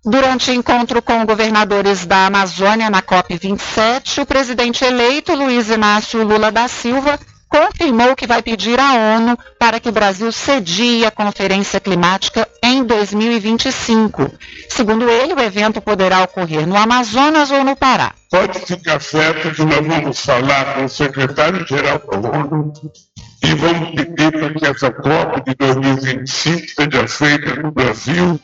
[0.04, 6.68] Durante encontro com governadores da Amazônia na COP27, o presidente eleito Luiz Inácio Lula da
[6.68, 7.18] Silva
[7.54, 12.82] confirmou que vai pedir à ONU para que o Brasil cedia a Conferência Climática em
[12.82, 14.28] 2025.
[14.68, 18.12] Segundo ele, o evento poderá ocorrer no Amazonas ou no Pará.
[18.28, 22.72] Pode ficar certo que nós vamos falar com o secretário-geral da ONU
[23.44, 28.40] e vamos pedir para que essa Copa de 2025 seja feita no Brasil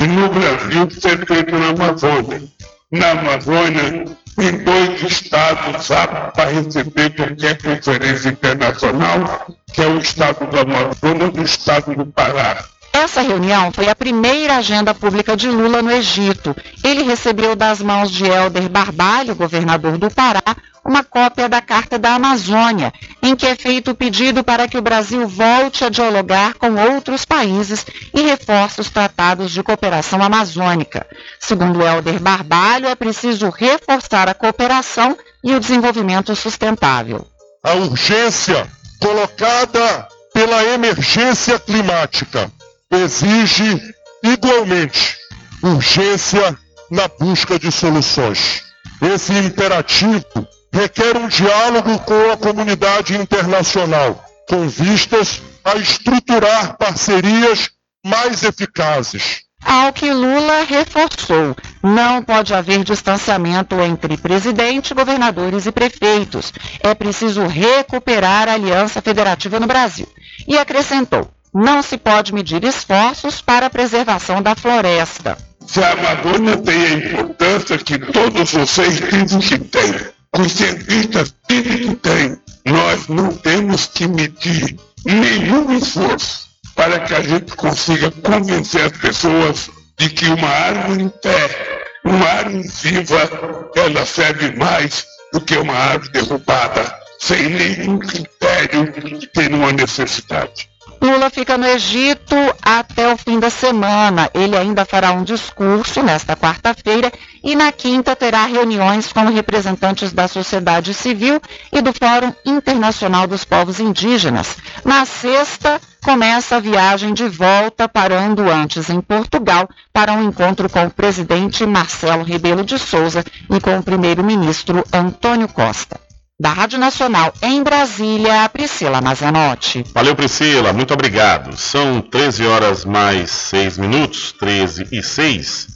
[0.00, 2.42] e no Brasil ser feita na Amazônia.
[2.90, 4.04] Na Amazônia,
[4.36, 11.30] tem dois estados aptos para receber qualquer conferência internacional, que é o estado do Amazonas
[11.34, 12.64] e o estado do Pará.
[12.92, 16.56] Essa reunião foi a primeira agenda pública de Lula no Egito.
[16.82, 20.56] Ele recebeu das mãos de Helder Barbalho, governador do Pará,
[20.86, 24.82] uma cópia da Carta da Amazônia, em que é feito o pedido para que o
[24.82, 27.84] Brasil volte a dialogar com outros países
[28.14, 31.06] e reforce os tratados de cooperação amazônica.
[31.40, 37.26] Segundo Helder Barbalho, é preciso reforçar a cooperação e o desenvolvimento sustentável.
[37.64, 38.66] A urgência
[39.00, 42.50] colocada pela emergência climática
[42.90, 43.82] exige
[44.22, 45.16] igualmente
[45.62, 46.56] urgência
[46.90, 48.62] na busca de soluções.
[49.02, 50.46] Esse imperativo
[50.76, 57.70] requer um diálogo com a comunidade internacional, com vistas a estruturar parcerias
[58.04, 59.46] mais eficazes.
[59.64, 66.52] Ao que Lula reforçou, não pode haver distanciamento entre presidente, governadores e prefeitos.
[66.80, 70.06] É preciso recuperar a aliança federativa no Brasil.
[70.46, 75.38] E acrescentou: não se pode medir esforços para a preservação da floresta.
[75.66, 81.94] Se a Amazônia tem a importância que todos vocês dizem que tem, os cientistas que
[81.96, 88.92] tem, nós não temos que medir nenhum esforço para que a gente consiga convencer as
[88.92, 93.30] pessoas de que uma árvore em pé, uma árvore viva,
[93.76, 100.68] ela serve mais do que uma árvore derrubada, sem nenhum critério de ter uma necessidade.
[101.00, 104.30] Lula fica no Egito até o fim da semana.
[104.34, 107.12] Ele ainda fará um discurso nesta quarta-feira
[107.44, 111.40] e na quinta terá reuniões com representantes da sociedade civil
[111.72, 114.56] e do Fórum Internacional dos Povos Indígenas.
[114.84, 120.86] Na sexta, começa a viagem de volta, parando antes em Portugal para um encontro com
[120.86, 126.05] o presidente Marcelo Rebelo de Souza e com o primeiro-ministro Antônio Costa.
[126.38, 129.82] Da Rádio Nacional em Brasília, Priscila Mazanotti.
[129.94, 131.56] Valeu, Priscila, muito obrigado.
[131.56, 135.68] São 13 horas mais 6 minutos, 13 e 6.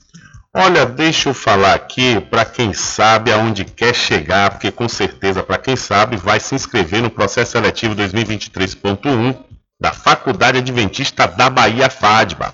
[0.55, 5.57] Olha, deixa eu falar aqui para quem sabe aonde quer chegar, porque com certeza, para
[5.57, 9.39] quem sabe, vai se inscrever no processo seletivo 2023.1
[9.81, 12.53] da Faculdade Adventista da Bahia FADBA.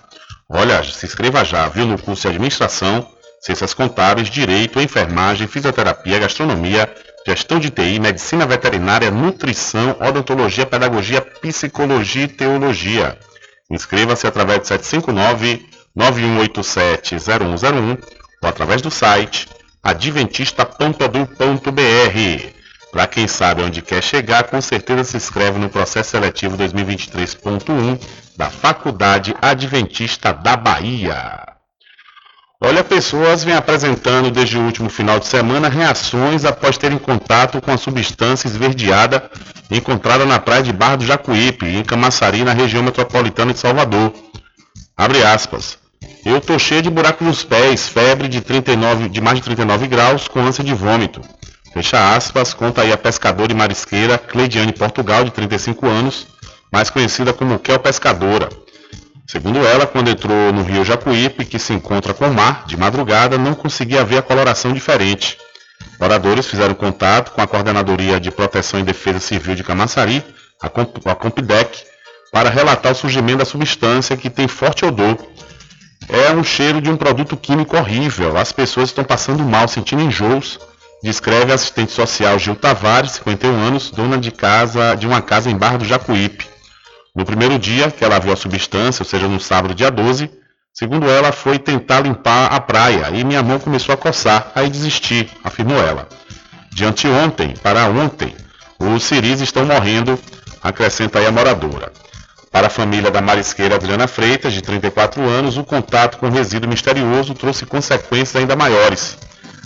[0.49, 3.09] Olha, se inscreva já, viu, no curso de Administração,
[3.41, 6.89] Ciências Contábeis, Direito, Enfermagem, Fisioterapia, Gastronomia,
[7.27, 13.19] Gestão de TI, Medicina Veterinária, Nutrição, Odontologia, Pedagogia, Psicologia e Teologia.
[13.69, 14.69] Inscreva-se através de
[15.97, 17.99] 759-9187-0101
[18.41, 19.49] ou através do site
[19.83, 22.53] adventista.edu.br.
[22.93, 28.01] Para quem sabe onde quer chegar, com certeza se inscreve no processo seletivo 2023.1
[28.37, 31.56] da Faculdade Adventista da Bahia.
[32.61, 37.71] Olha, pessoas vêm apresentando desde o último final de semana reações após terem contato com
[37.71, 39.31] a substância esverdeada
[39.71, 44.13] encontrada na praia de Barra do Jacuípe, em Camaçari, na região metropolitana de Salvador.
[44.97, 45.79] Abre aspas.
[46.25, 50.27] Eu tô cheio de buraco nos pés, febre de, 39, de mais de 39 graus,
[50.27, 51.21] com ânsia de vômito.
[51.75, 56.27] Fecha aspas, conta aí a pescadora e marisqueira Cleidiane Portugal, de 35 anos,
[56.73, 58.49] mais conhecida como Kel Pescadora.
[59.29, 63.37] Segundo ela, quando entrou no rio Jacuípe, que se encontra com o mar, de madrugada,
[63.37, 65.37] não conseguia ver a coloração diferente.
[65.99, 70.25] Moradores fizeram contato com a Coordenadoria de Proteção e Defesa Civil de Camaçari,
[70.63, 71.83] a, Comp a Compidec,
[72.31, 75.17] para relatar o surgimento da substância que tem forte odor.
[76.09, 78.37] É um cheiro de um produto químico horrível.
[78.37, 80.61] As pessoas estão passando mal, sentindo enjoos,
[81.03, 85.57] descreve a assistente social Gil Tavares, 51 anos, dona de casa de uma casa em
[85.57, 86.56] Barra do Jacuípe.
[87.17, 90.31] No primeiro dia que ela viu a substância, ou seja, no sábado, dia 12,
[90.71, 95.27] segundo ela, foi tentar limpar a praia e minha mão começou a coçar, aí desisti,
[95.43, 96.07] afirmou ela.
[96.71, 98.37] De anteontem para ontem,
[98.79, 100.21] os ciris estão morrendo,
[100.63, 101.91] acrescenta aí a moradora.
[102.53, 106.69] Para a família da marisqueira Adriana Freitas, de 34 anos, o contato com o resíduo
[106.69, 109.17] misterioso trouxe consequências ainda maiores.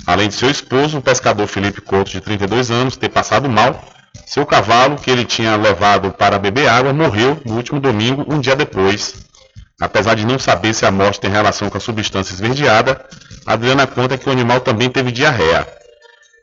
[0.07, 3.85] Além de seu esposo, o pescador Felipe Couto, de 32 anos, ter passado mal,
[4.27, 8.55] seu cavalo, que ele tinha levado para beber água, morreu no último domingo, um dia
[8.55, 9.15] depois.
[9.81, 13.05] Apesar de não saber se a morte tem relação com a substância esverdeada,
[13.47, 15.67] Adriana conta que o animal também teve diarreia.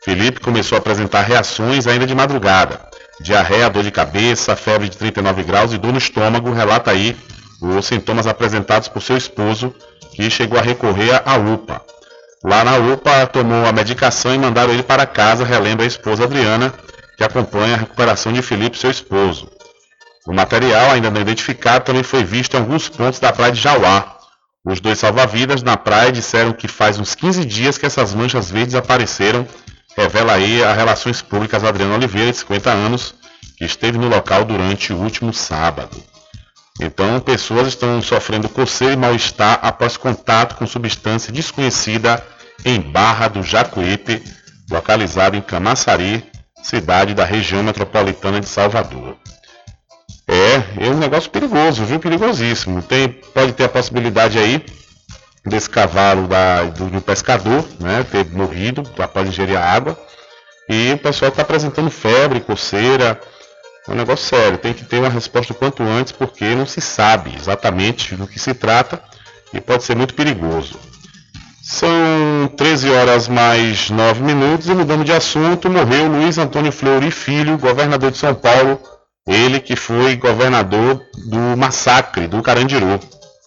[0.04, 2.80] Felipe começou a apresentar reações ainda de madrugada.
[3.20, 7.16] Diarreia, dor de cabeça, febre de 39 graus e dor no estômago, relata aí
[7.62, 9.74] os sintomas apresentados por seu esposo,
[10.12, 11.82] que chegou a recorrer à UPA.
[12.44, 16.74] Lá na UPA, tomou a medicação e mandaram ele para casa, relembra a esposa Adriana,
[17.18, 19.50] que acompanha a recuperação de Felipe, seu esposo.
[20.28, 24.18] No material, ainda não identificado, também foi visto em alguns pontos da praia de Jauá.
[24.64, 28.76] Os dois salva-vidas na praia disseram que faz uns 15 dias que essas manchas verdes
[28.76, 29.48] apareceram.
[29.98, 33.16] Revela aí a Relações Públicas Adriano Oliveira, de 50 anos,
[33.58, 35.98] que esteve no local durante o último sábado.
[36.80, 42.24] Então, pessoas estão sofrendo coceira e mal-estar após contato com substância desconhecida
[42.64, 44.22] em Barra do Jacuípe,
[44.70, 46.27] localizado em Camaçari,
[46.64, 49.18] cidade da região metropolitana de Salvador.
[50.28, 52.00] É, é um negócio perigoso, viu?
[52.00, 52.82] Perigosíssimo.
[52.82, 54.64] Tem, pode ter a possibilidade aí
[55.46, 58.06] desse cavalo da, do, do pescador, né?
[58.12, 59.98] Ter morrido após ingerir a água.
[60.70, 63.20] E o pessoal está apresentando febre, coceira.
[63.88, 64.58] É um negócio sério.
[64.58, 68.38] Tem que ter uma resposta o quanto antes, porque não se sabe exatamente do que
[68.38, 69.02] se trata
[69.54, 70.78] e pode ser muito perigoso.
[71.70, 77.58] São 13 horas mais 9 minutos e mudando de assunto, morreu Luiz Antônio Fleury Filho,
[77.58, 78.80] governador de São Paulo,
[79.28, 82.98] ele que foi governador do massacre do Carandiru.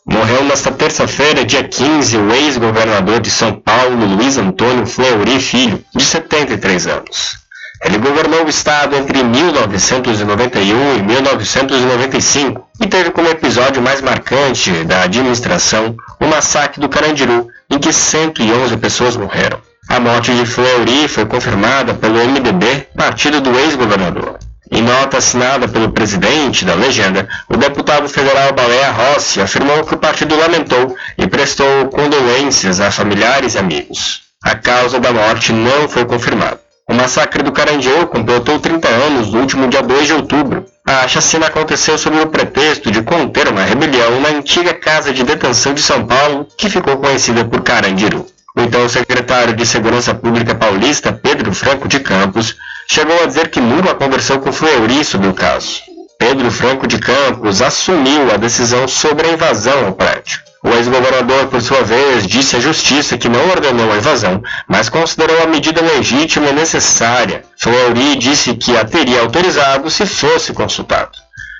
[0.04, 6.04] Morreu nesta terça-feira, dia 15, o ex-governador de São Paulo, Luiz Antônio Fleury Filho, de
[6.04, 7.38] 73 anos.
[7.82, 15.02] Ele governou o estado entre 1991 e 1995 e teve como episódio mais marcante da
[15.02, 19.58] administração o massacre do Carandiru, em que 111 pessoas morreram.
[19.88, 24.38] A morte de Fleury foi confirmada pelo MDB, partido do ex-governador.
[24.70, 29.98] Em nota assinada pelo presidente da legenda, o deputado federal Baleia Rossi afirmou que o
[29.98, 34.20] partido lamentou e prestou condolências a familiares e amigos.
[34.44, 36.69] A causa da morte não foi confirmada.
[36.90, 40.64] O massacre do Carandiru completou 30 anos no último dia 2 de outubro.
[40.84, 45.72] A chacina aconteceu sob o pretexto de conter uma rebelião na antiga casa de detenção
[45.72, 48.26] de São Paulo, que ficou conhecida por Carandiru.
[48.56, 52.56] O então secretário de Segurança Pública paulista, Pedro Franco de Campos,
[52.88, 55.82] chegou a dizer que nunca conversou com Fleury sobre o caso.
[56.18, 60.49] Pedro Franco de Campos assumiu a decisão sobre a invasão ao prédio.
[60.62, 65.42] O ex-governador, por sua vez, disse à justiça que não ordenou a invasão, mas considerou
[65.42, 67.42] a medida legítima e necessária.
[67.56, 71.12] Fleury disse que a teria autorizado se fosse consultado.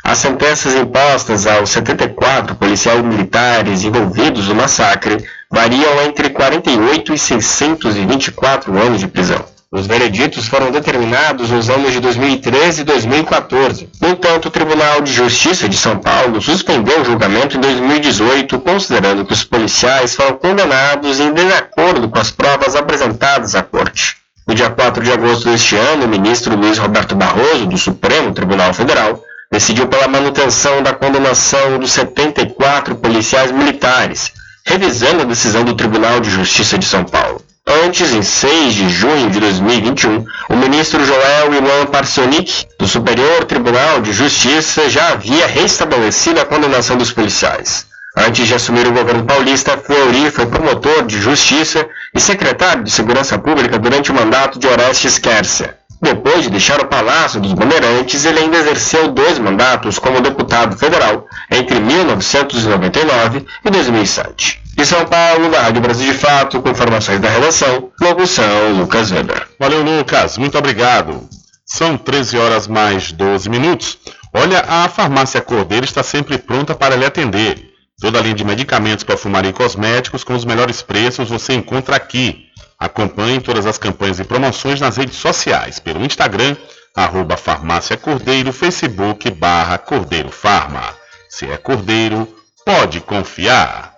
[0.05, 8.79] As sentenças impostas aos 74 policiais militares envolvidos no massacre variam entre 48 e 624
[8.79, 9.45] anos de prisão.
[9.73, 13.89] Os vereditos foram determinados nos anos de 2013 e 2014.
[14.01, 19.25] No entanto, o Tribunal de Justiça de São Paulo suspendeu o julgamento em 2018, considerando
[19.25, 24.17] que os policiais foram condenados em desacordo com as provas apresentadas à corte.
[24.45, 28.75] No dia 4 de agosto deste ano, o ministro Luiz Roberto Barroso, do Supremo Tribunal
[28.75, 34.33] Federal, decidiu pela manutenção da condenação dos 74 policiais militares,
[34.67, 37.41] revisando a decisão do Tribunal de Justiça de São Paulo.
[37.73, 44.01] Antes, em 6 de junho de 2021, o ministro Joel Ilan Parsonic, do Superior Tribunal
[44.01, 47.87] de Justiça, já havia restabelecido a condenação dos policiais.
[48.17, 53.39] Antes de assumir o governo paulista, Fleury foi promotor de justiça e secretário de Segurança
[53.39, 55.79] Pública durante o mandato de Orestes Quercia.
[56.03, 61.25] Depois de deixar o Palácio dos Bandeirantes, ele ainda exerceu dois mandatos como deputado federal
[61.49, 64.60] entre 1999 e 2007.
[64.81, 69.47] De São Paulo, da Rádio Brasil de Fato, com informações da redação, locução Lucas Weber.
[69.59, 70.39] Valeu, Lucas.
[70.39, 71.29] Muito obrigado.
[71.67, 73.99] São 13 horas mais 12 minutos.
[74.33, 77.63] Olha, a farmácia Cordeiro está sempre pronta para lhe atender.
[78.01, 82.47] Toda a linha de medicamentos, perfumaria e cosméticos com os melhores preços você encontra aqui.
[82.79, 86.57] Acompanhe todas as campanhas e promoções nas redes sociais, pelo Instagram,
[86.97, 90.83] arroba farmácia Cordeiro, Facebook, barra Cordeiro Farma.
[91.29, 92.27] Se é Cordeiro,
[92.65, 93.90] pode confiar.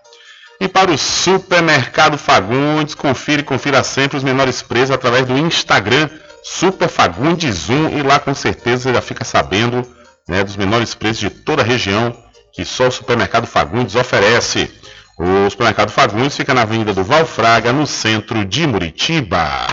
[0.63, 6.09] E para o Supermercado Fagundes, confira e confira sempre os menores preços através do Instagram,
[6.45, 9.85] Super Fagundes 1, e lá com certeza você já fica sabendo
[10.29, 12.17] né, dos menores preços de toda a região
[12.55, 14.71] que só o Supermercado Fagundes oferece.
[15.19, 19.67] O supermercado Fagundes fica na Avenida do Valfraga, no centro de Muritiba.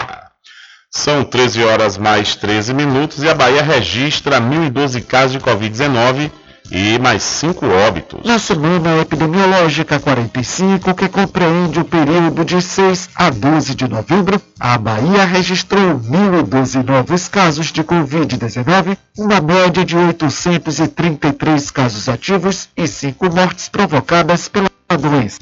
[0.89, 6.31] São 13 horas mais 13 minutos e a Bahia registra 1.012 casos de Covid-19
[6.71, 8.21] e mais 5 óbitos.
[8.23, 14.77] Na semana epidemiológica 45, que compreende o período de 6 a 12 de novembro, a
[14.77, 23.33] Bahia registrou 1.012 novos casos de Covid-19, uma média de 833 casos ativos e 5
[23.33, 25.39] mortes provocadas pela doença.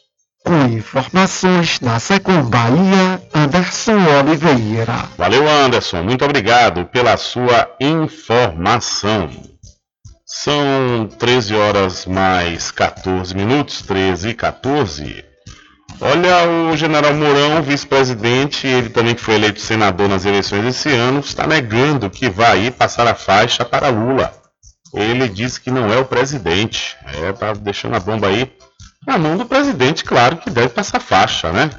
[0.45, 5.09] Com informações da Secom Bahia, Anderson Oliveira.
[5.17, 6.03] Valeu, Anderson.
[6.03, 9.29] Muito obrigado pela sua informação.
[10.25, 15.25] São 13 horas mais 14 minutos, 13 e 14.
[16.01, 21.21] Olha, o general Mourão, vice-presidente, ele também que foi eleito senador nas eleições desse ano,
[21.21, 24.33] está negando que vai passar a faixa para Lula.
[24.93, 26.97] Ele disse que não é o presidente.
[27.05, 28.51] É, tá deixando a bomba aí
[29.05, 31.69] na mão do presidente, claro que deve passar faixa, né?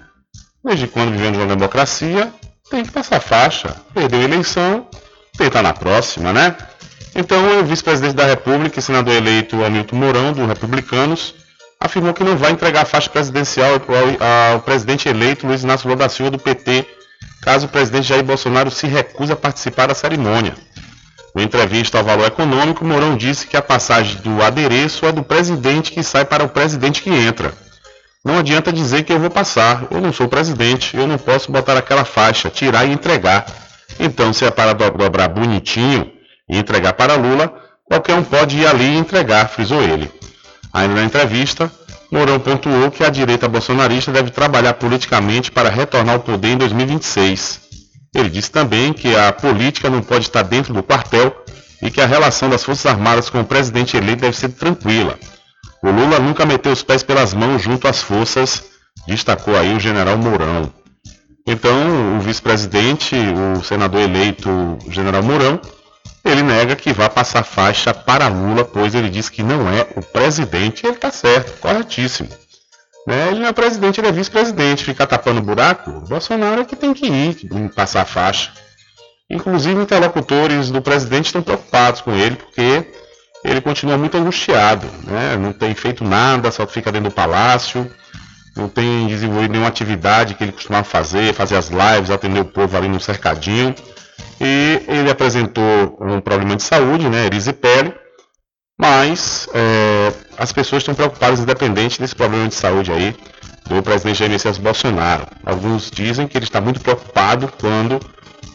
[0.64, 2.32] Desde quando vivemos uma democracia,
[2.70, 3.74] tem que passar faixa.
[3.92, 4.86] Perdeu a eleição,
[5.38, 6.56] estar na próxima, né?
[7.14, 11.34] Então, o vice-presidente da República e senador eleito Hamilton Mourão, do Republicanos,
[11.78, 16.00] afirmou que não vai entregar a faixa presidencial ao, ao presidente eleito Luiz Inácio Lula
[16.00, 16.86] da Silva do PT,
[17.42, 20.54] caso o presidente Jair Bolsonaro se recuse a participar da cerimônia.
[21.36, 25.90] Em entrevista ao Valor Econômico, Mourão disse que a passagem do adereço é do presidente
[25.90, 27.52] que sai para o presidente que entra.
[28.24, 31.76] Não adianta dizer que eu vou passar, eu não sou presidente, eu não posso botar
[31.76, 33.46] aquela faixa, tirar e entregar.
[33.98, 36.10] Então, se é para dobrar bonitinho
[36.48, 37.52] e entregar para Lula,
[37.84, 40.10] qualquer um pode ir ali e entregar, frisou ele.
[40.72, 41.70] Ainda na entrevista,
[42.10, 47.63] Mourão pontuou que a direita bolsonarista deve trabalhar politicamente para retornar ao poder em 2026.
[48.14, 51.34] Ele disse também que a política não pode estar dentro do quartel
[51.82, 55.18] e que a relação das Forças Armadas com o presidente eleito deve ser tranquila.
[55.82, 58.64] O Lula nunca meteu os pés pelas mãos junto às forças,
[59.06, 60.72] destacou aí o general Mourão.
[61.46, 65.60] Então, o vice-presidente, o senador eleito, o general Mourão,
[66.24, 70.00] ele nega que vá passar faixa para Lula, pois ele diz que não é o
[70.00, 70.86] presidente.
[70.86, 72.30] Ele está certo, corretíssimo.
[73.06, 73.28] Né?
[73.28, 74.84] Ele não é presidente, ele é vice-presidente.
[74.84, 78.52] Ficar tapando buraco, o Bolsonaro é que tem que ir passar a faixa.
[79.30, 82.86] Inclusive, interlocutores do presidente estão preocupados com ele, porque
[83.44, 84.86] ele continua muito angustiado.
[85.04, 85.36] Né?
[85.36, 87.90] Não tem feito nada, só fica dentro do palácio.
[88.56, 92.76] Não tem desenvolvido nenhuma atividade que ele costumava fazer, fazer as lives, atender o povo
[92.76, 93.74] ali no cercadinho.
[94.40, 97.94] E ele apresentou um problema de saúde, né, erisipele,
[98.78, 103.14] mas é, as pessoas estão preocupadas independente desse problema de saúde aí
[103.68, 105.26] do presidente Jair Messias Bolsonaro.
[105.44, 108.00] Alguns dizem que ele está muito preocupado quando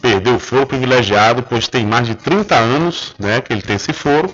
[0.00, 3.92] perdeu o foro privilegiado, pois tem mais de 30 anos né, que ele tem esse
[3.92, 4.32] foro,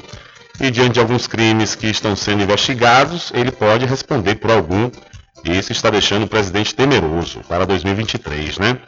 [0.61, 4.91] e diante de alguns crimes que estão sendo investigados, ele pode responder por algum,
[5.45, 8.79] e isso está deixando o presidente temeroso para 2023, né?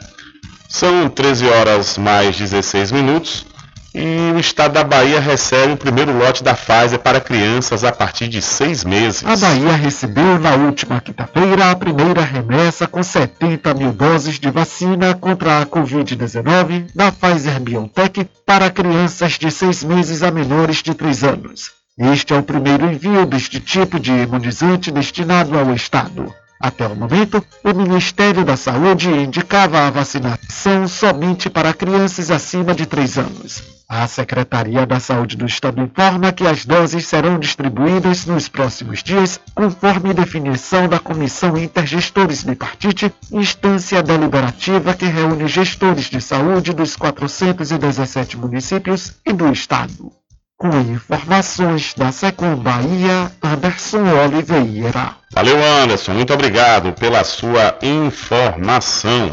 [0.67, 3.45] São 13 horas mais 16 minutos.
[3.93, 8.27] E o estado da Bahia recebe o primeiro lote da Pfizer para crianças a partir
[8.27, 9.25] de seis meses.
[9.25, 15.15] A Bahia recebeu na última quinta-feira a primeira remessa com 70 mil doses de vacina
[15.15, 21.23] contra a Covid-19 da Pfizer BioNTech para crianças de seis meses a menores de três
[21.23, 21.71] anos.
[21.97, 26.33] Este é o primeiro envio deste tipo de imunizante destinado ao Estado.
[26.59, 32.85] Até o momento, o Ministério da Saúde indicava a vacinação somente para crianças acima de
[32.85, 33.79] 3 anos.
[33.87, 39.39] A Secretaria da Saúde do Estado informa que as doses serão distribuídas nos próximos dias,
[39.55, 48.37] conforme definição da Comissão Intergestores Bipartite, instância deliberativa que reúne gestores de saúde dos 417
[48.37, 50.18] municípios e do Estado.
[50.59, 55.15] Com informações da Secom Bahia, Anderson Oliveira.
[55.31, 56.11] Valeu, Anderson.
[56.15, 59.31] Muito obrigado pela sua informação.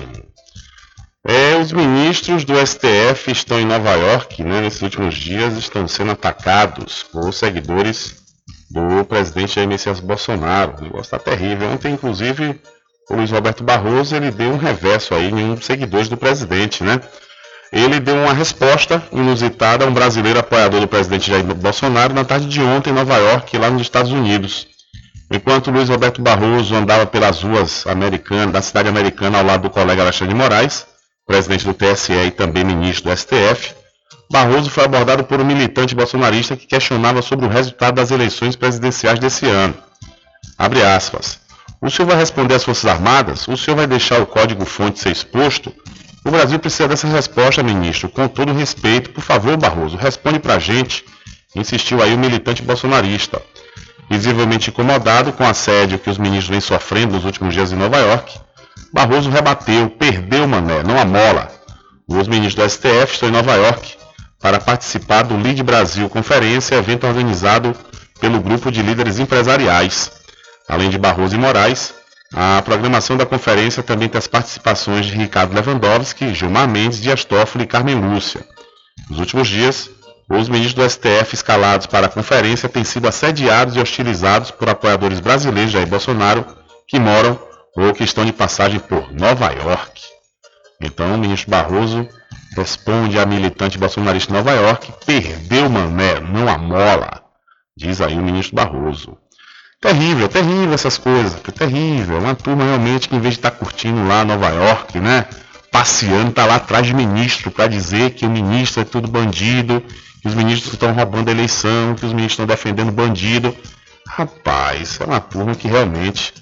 [1.26, 6.12] É, os ministros do STF estão em Nova York, né, nesses últimos dias, estão sendo
[6.12, 8.22] atacados por seguidores
[8.70, 10.76] do presidente Jair Messias Bolsonaro.
[10.78, 11.68] O negócio está terrível.
[11.72, 12.60] Ontem, inclusive,
[13.10, 16.84] o Luiz Roberto Barroso ele deu um reverso aí em um dos seguidores do presidente,
[16.84, 17.00] né?
[17.72, 22.46] Ele deu uma resposta inusitada a um brasileiro apoiador do presidente Jair Bolsonaro na tarde
[22.46, 24.68] de ontem em Nova York, lá nos Estados Unidos.
[25.30, 30.02] Enquanto Luiz Roberto Barroso andava pelas ruas americanas, da cidade americana ao lado do colega
[30.02, 30.86] Alexandre Moraes,
[31.26, 33.74] presidente do TSE e também ministro do STF,
[34.30, 39.18] Barroso foi abordado por um militante bolsonarista que questionava sobre o resultado das eleições presidenciais
[39.18, 39.74] desse ano.
[40.56, 41.40] Abre aspas.
[41.80, 43.46] O senhor vai responder às Forças Armadas?
[43.46, 45.72] O senhor vai deixar o código-fonte ser exposto?
[46.26, 48.08] O Brasil precisa dessa resposta, ministro.
[48.08, 51.04] Com todo respeito, por favor, Barroso, responde pra gente.
[51.54, 53.40] Insistiu aí o militante bolsonarista.
[54.10, 57.98] Visivelmente incomodado com o assédio que os ministros vêm sofrendo nos últimos dias em Nova
[57.98, 58.40] York,
[58.92, 61.48] Barroso rebateu, perdeu mané, não amola.
[62.08, 63.94] Os ministros do STF estão em Nova York
[64.40, 67.72] para participar do Lead Brasil Conferência, evento organizado
[68.20, 70.10] pelo grupo de líderes empresariais.
[70.68, 71.94] Além de Barroso e Moraes,
[72.34, 77.64] A programação da conferência também tem as participações de Ricardo Lewandowski, Gilmar Mendes, Dias Toffoli
[77.64, 78.44] e Carmen Lúcia.
[79.08, 79.88] Nos últimos dias,
[80.28, 85.20] os ministros do STF escalados para a conferência têm sido assediados e hostilizados por apoiadores
[85.20, 86.44] brasileiros de Jair Bolsonaro
[86.88, 87.38] que moram
[87.76, 90.02] ou que estão de passagem por Nova York.
[90.80, 92.08] Então, o ministro Barroso
[92.56, 97.22] responde à militante bolsonarista de Nova York: perdeu mané, não a mola.
[97.76, 99.16] Diz aí o ministro Barroso.
[99.86, 102.18] Terrível, terrível essas coisas, é terrível.
[102.18, 105.26] Uma turma realmente que em vez de estar curtindo lá Nova York, né?
[105.70, 109.80] Passeando, tá lá atrás de ministro para dizer que o ministro é tudo bandido,
[110.20, 113.56] que os ministros estão roubando a eleição, que os ministros estão defendendo bandido.
[114.08, 116.34] Rapaz, é uma turma que realmente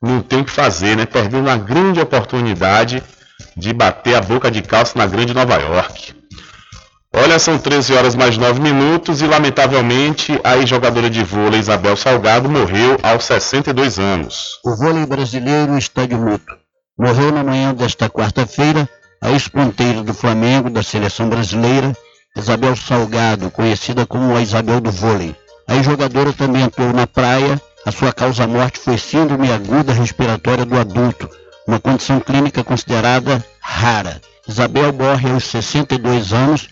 [0.00, 1.04] não tem o que fazer, né?
[1.04, 3.02] Perdendo uma grande oportunidade
[3.56, 6.14] de bater a boca de calça na grande Nova York.
[7.16, 12.50] Olha, são 13 horas mais 9 minutos e, lamentavelmente, a ex-jogadora de vôlei Isabel Salgado
[12.50, 14.58] morreu aos 62 anos.
[14.64, 16.56] O vôlei brasileiro está de luto.
[16.98, 18.88] Morreu na manhã desta quarta-feira
[19.22, 21.96] a ex-ponteira do Flamengo, da seleção brasileira,
[22.36, 25.36] Isabel Salgado, conhecida como a Isabel do vôlei.
[25.68, 27.62] A ex-jogadora também atuou na praia.
[27.86, 31.30] A sua causa-morte foi síndrome aguda respiratória do adulto,
[31.66, 34.20] uma condição clínica considerada rara.
[34.48, 36.68] Isabel morre aos 62 anos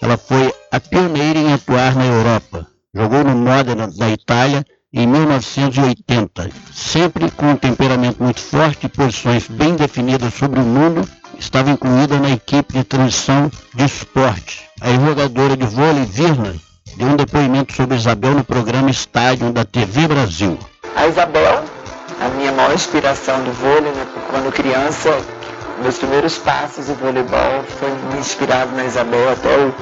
[0.00, 2.66] ela foi a pioneira em atuar na Europa.
[2.94, 9.46] Jogou no Modena da Itália em 1980, sempre com um temperamento muito forte e posições
[9.46, 11.08] bem definidas sobre o mundo,
[11.38, 14.64] estava incluída na equipe de transição de esporte.
[14.80, 16.56] A jogadora de vôlei Virna
[16.96, 20.58] deu um depoimento sobre Isabel no programa Estádio da TV Brasil.
[20.96, 21.62] A Isabel,
[22.20, 25.10] a minha maior inspiração do vôlei, né, quando criança,
[25.80, 29.74] meus primeiros passos de voleibol foi inspirado na Isabel, até o,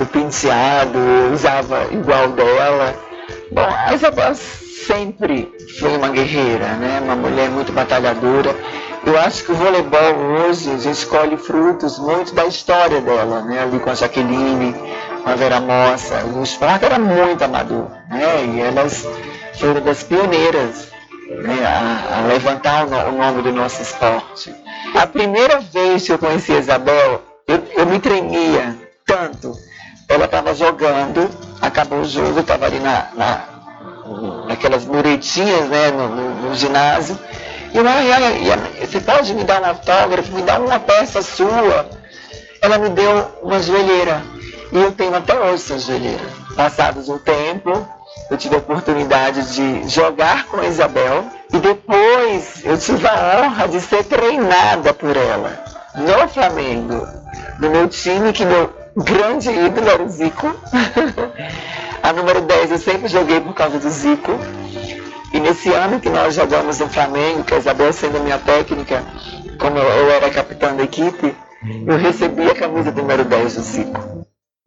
[0.00, 2.94] o penteado, eu usava igual dela.
[3.50, 7.00] Bom, a Isabel sempre foi uma guerreira, né?
[7.02, 8.54] uma mulher muito batalhadora.
[9.04, 13.62] Eu acho que o voleibol hoje já escolhe frutos muito da história dela, né?
[13.62, 14.74] ali com a Jaqueline,
[15.22, 16.24] com a Vera Mossa.
[16.24, 18.44] O esporte era muito amador, né?
[18.46, 19.06] e elas
[19.54, 20.88] foram das pioneiras
[21.30, 21.64] né?
[21.64, 24.54] a, a levantar o nome do nosso esporte.
[24.94, 29.52] A primeira vez que eu conheci a Isabel, eu, eu me tremia tanto.
[30.08, 31.28] Ela estava jogando,
[31.60, 33.44] acabou o jogo, estava ali na, na,
[34.46, 37.18] naquelas muretinhas né, no, no, no ginásio.
[37.74, 41.88] E ela, ela, ela, você pode me dar um autógrafo, me dar uma peça sua?
[42.62, 44.22] Ela me deu uma joelheira.
[44.72, 46.24] E eu tenho até hoje essa joelheira.
[46.56, 47.86] Passados um tempo,
[48.30, 51.24] eu tive a oportunidade de jogar com a Isabel
[51.56, 55.64] e depois eu tive a honra de ser treinada por ela
[55.94, 57.06] no Flamengo,
[57.58, 60.54] no meu time, que meu grande ídolo era o Zico.
[62.02, 64.32] a número 10 eu sempre joguei por causa do Zico.
[65.32, 69.02] E nesse ano que nós jogamos no Flamengo, que a Isabel sendo minha técnica,
[69.58, 71.34] como eu era capitã da equipe,
[71.86, 74.15] eu recebi a camisa número 10 do Zico.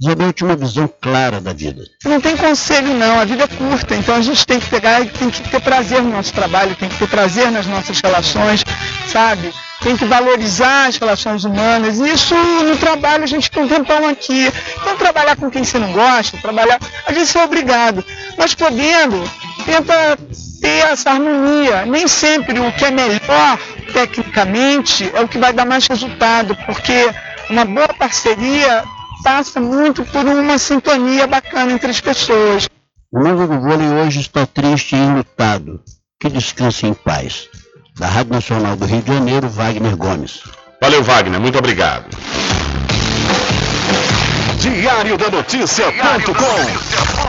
[0.02, 1.84] Tinha uma visão clara da vida.
[2.06, 5.10] Não tem conselho não, a vida é curta, então a gente tem que pegar e
[5.10, 8.64] tem que ter prazer no nosso trabalho, tem que ter prazer nas nossas relações,
[9.12, 9.54] sabe?
[9.82, 12.00] Tem que valorizar as relações humanas.
[12.00, 14.50] Isso no trabalho a gente tem um tempão aqui.
[14.82, 18.04] Então trabalhar com quem você não gosta, trabalhar, a gente é obrigado.
[18.38, 19.22] Mas podendo,
[19.66, 20.18] tenta
[20.62, 21.86] ter essa harmonia.
[21.86, 23.60] Nem sempre o que é melhor
[23.92, 27.10] tecnicamente é o que vai dar mais resultado, porque
[27.50, 28.84] uma boa parceria
[29.24, 32.68] passa muito por uma sintonia bacana entre as pessoas.
[33.12, 35.82] O mundo do vôlei hoje está triste e enlutado.
[36.20, 37.48] Que descanse em paz.
[37.98, 40.44] Da Rádio Nacional do Rio de Janeiro, Wagner Gomes.
[40.82, 41.40] Valeu, Wagner.
[41.40, 42.06] Muito obrigado.
[44.60, 47.29] Diário da Notícia.com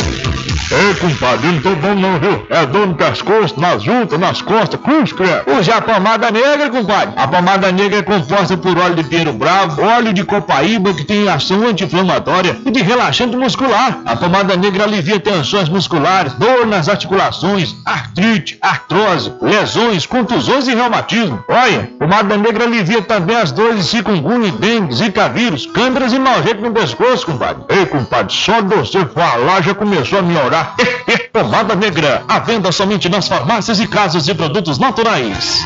[0.73, 2.45] Ei, compadre, não tô bom não, viu?
[2.49, 5.51] É dor no pescoço, nas juntas, nas costas, cruz, credo.
[5.59, 7.13] Use a pomada negra, compadre.
[7.17, 11.27] A pomada negra é composta por óleo de pinheiro bravo, óleo de copaíba, que tem
[11.27, 13.99] ação anti-inflamatória e de relaxante muscular.
[14.05, 21.43] A pomada negra alivia tensões musculares, dor nas articulações, artrite, artrose, lesões, contusões e reumatismo.
[21.49, 26.61] Olha, pomada negra alivia também as dores de chikungunya, dengue, zika vírus, câimbras e nojento
[26.61, 27.63] no pescoço, compadre.
[27.67, 30.75] Ei, compadre, só de você falar já começou a melhorar tá?
[31.33, 35.61] Pomada Negra, a venda somente nas farmácias e casas de produtos naturais.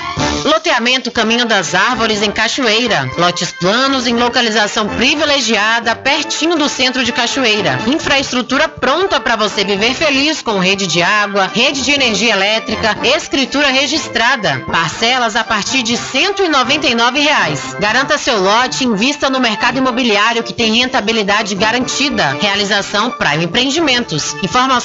[0.46, 3.10] Loteamento Caminho das Árvores em Cachoeira.
[3.18, 7.80] Lotes planos em localização privilegiada, pertinho do centro de Cachoeira.
[7.88, 13.70] Infraestrutura pronta para você viver feliz com rede de água, rede de energia elétrica, escritura
[13.70, 14.62] registrada.
[14.72, 17.76] Parcelas a partir de 199 reais.
[17.80, 22.38] Garanta seu lote invista no mercado imobiliário que tem rentabilidade garantida.
[22.40, 24.36] Realização Prime Empreendimentos.
[24.44, 24.85] Informações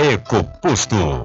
[0.00, 1.24] EcoPosto.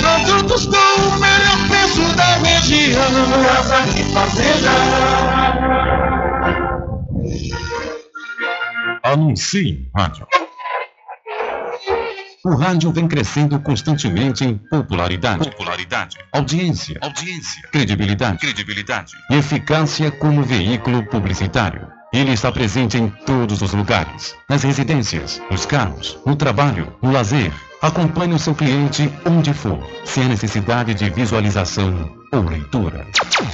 [0.00, 3.10] produtos com o melhor preço da região.
[3.44, 4.70] Casa e Fazenda.
[9.02, 10.26] Anuncie rádio.
[12.44, 20.42] O rádio vem crescendo constantemente em popularidade, popularidade, audiência, audiência, credibilidade, credibilidade e eficácia como
[20.42, 21.88] veículo publicitário.
[22.12, 27.50] Ele está presente em todos os lugares, nas residências, nos carros, no trabalho, no lazer.
[27.84, 33.06] Acompanhe o seu cliente onde for, sem a necessidade de visualização ou leitura.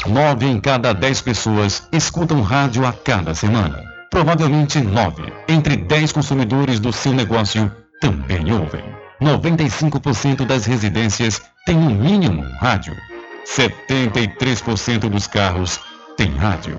[0.06, 3.82] Nove em cada dez pessoas escutam rádio a cada semana.
[4.08, 8.84] Provavelmente nove entre dez consumidores do seu negócio também ouvem.
[9.20, 12.96] 95% das residências têm no mínimo um rádio.
[13.44, 15.80] 73% dos carros
[16.16, 16.78] têm rádio.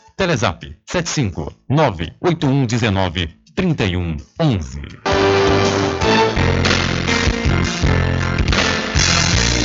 [0.21, 4.81] Telezap 75 98119 3111.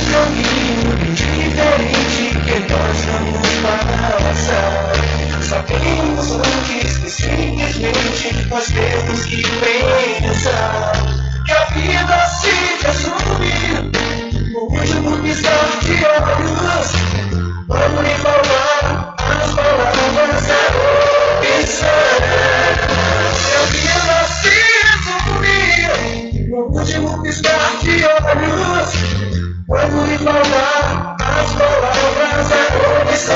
[0.09, 3.45] caminho diferente que nós vamos.
[5.47, 10.91] Sabemos antes que simplesmente nós temos que pensar
[11.45, 12.49] que a vida se
[15.85, 17.46] de olhos.
[17.67, 20.55] Vamos lhe falar as palavras da
[21.59, 21.87] opção.
[23.43, 24.55] Que a vida se
[25.03, 28.93] resume no último piscar de olhos.
[30.07, 32.61] Lhe falar as palavras da
[33.03, 33.35] comissão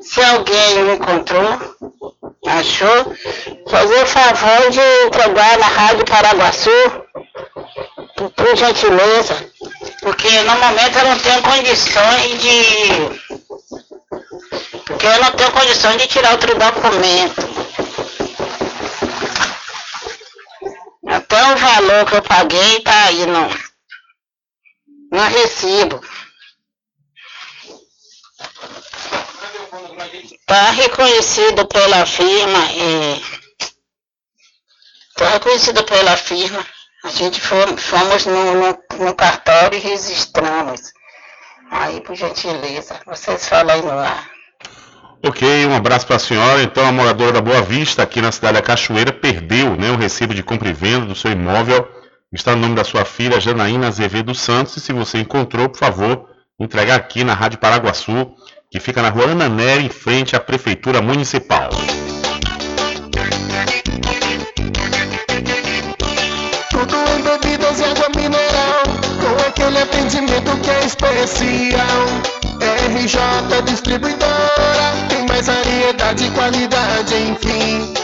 [0.00, 1.93] Se alguém encontrou,
[2.46, 3.16] achou,
[3.68, 6.70] fazer o favor de procurar na Rádio Paraguaçu,
[8.16, 9.50] por, por gentileza,
[10.00, 13.24] porque no momento eu não tenho condições de.
[14.86, 17.54] Porque eu não tenho condições de tirar outro documento.
[21.06, 23.48] Até o valor que eu paguei tá aí no,
[25.12, 26.00] no recibo.
[30.46, 33.20] Tá reconhecido pela firma, é,
[35.16, 36.64] tá reconhecido pela firma.
[37.02, 40.92] A gente fomos, fomos no, no, no cartório e registramos.
[41.70, 44.30] Aí, por gentileza, vocês falam aí no ar.
[45.26, 46.62] Ok, um abraço para a senhora.
[46.62, 50.34] Então, a moradora da Boa Vista, aqui na cidade da Cachoeira, perdeu né, o recibo
[50.34, 51.88] de compra e venda do seu imóvel.
[52.32, 54.76] Está no nome da sua filha, Janaína Azevedo Santos.
[54.76, 56.28] E se você encontrou, por favor,
[56.60, 58.34] entregar aqui na Rádio Paraguaçu,
[58.74, 61.70] que fica na rua Ana Nery, em frente à Prefeitura Municipal.
[66.70, 68.82] Tudo em bebidas e água mineral,
[69.20, 72.06] com aquele atendimento que é especial.
[72.98, 78.03] RJ Distribuidora, tem mais variedade e qualidade, enfim.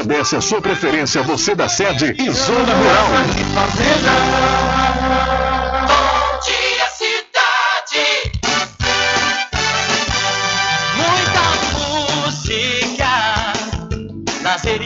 [0.01, 3.05] Agradece é a sua preferência, você da sede e Zona Rural.
[5.87, 8.31] Bom dia, cidade.
[10.95, 11.41] Muita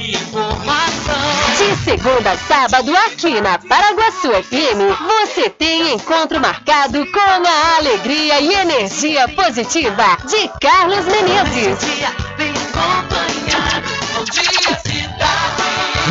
[0.02, 1.16] informação.
[1.58, 8.42] De segunda a sábado, aqui na Paraguaçu FM, você tem encontro marcado com a alegria
[8.42, 11.68] e energia positiva de Carlos Menezes.
[11.68, 13.88] Bom dia, bem acompanhado.
[14.14, 14.55] Bom dia.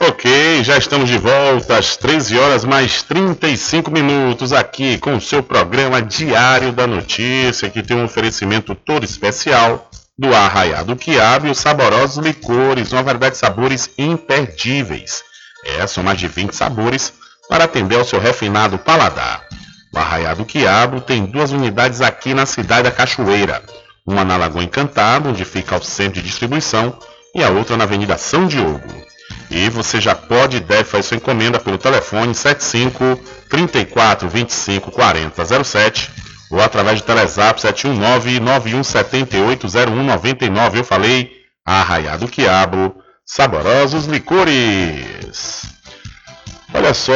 [0.00, 5.42] Ok, já estamos de volta às 13 horas mais 35 minutos aqui com o seu
[5.42, 9.88] programa Diário da Notícia, que tem um oferecimento todo especial
[10.18, 15.22] do Arraiado Quiabo e os saborosos licores, uma variedade de sabores imperdíveis.
[15.64, 17.12] É, são mais de 20 sabores
[17.48, 19.44] para atender ao seu refinado paladar.
[19.92, 23.62] O Arraiado Quiabo tem duas unidades aqui na cidade da Cachoeira,
[24.06, 26.98] uma na Lagoa Encantada, onde fica o centro de distribuição,
[27.34, 29.06] e a outra na Avenida São Diogo.
[29.50, 35.64] E você já pode e deve fazer sua encomenda pelo telefone 75 34 25 40
[35.64, 40.78] 07 ou através do Telezap 719 9178 0199.
[40.78, 41.32] Eu falei
[41.64, 42.94] Arraiado Quiabo,
[43.24, 45.64] saborosos licores.
[46.72, 47.12] Olha só,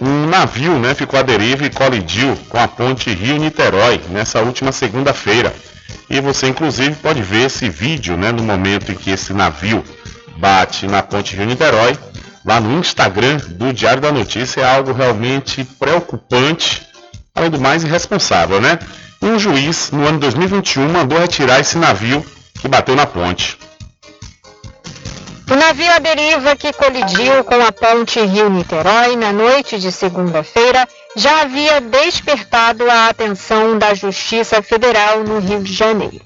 [0.00, 5.52] um navio né, ficou à deriva e colidiu com a ponte Rio-Niterói nessa última segunda-feira.
[6.08, 9.84] E você inclusive pode ver esse vídeo né, no momento em que esse navio
[10.36, 11.98] bate na ponte Rio-Niterói.
[12.44, 16.87] Lá no Instagram do Diário da Notícia é algo realmente preocupante,
[17.38, 18.78] além do mais irresponsável, né?
[19.22, 22.24] Um juiz, no ano 2021, mandou retirar esse navio
[22.60, 23.56] que bateu na ponte.
[25.50, 30.86] O navio à deriva que colidiu com a ponte Rio-Niterói na noite de segunda-feira
[31.16, 36.20] já havia despertado a atenção da Justiça Federal no Rio de Janeiro.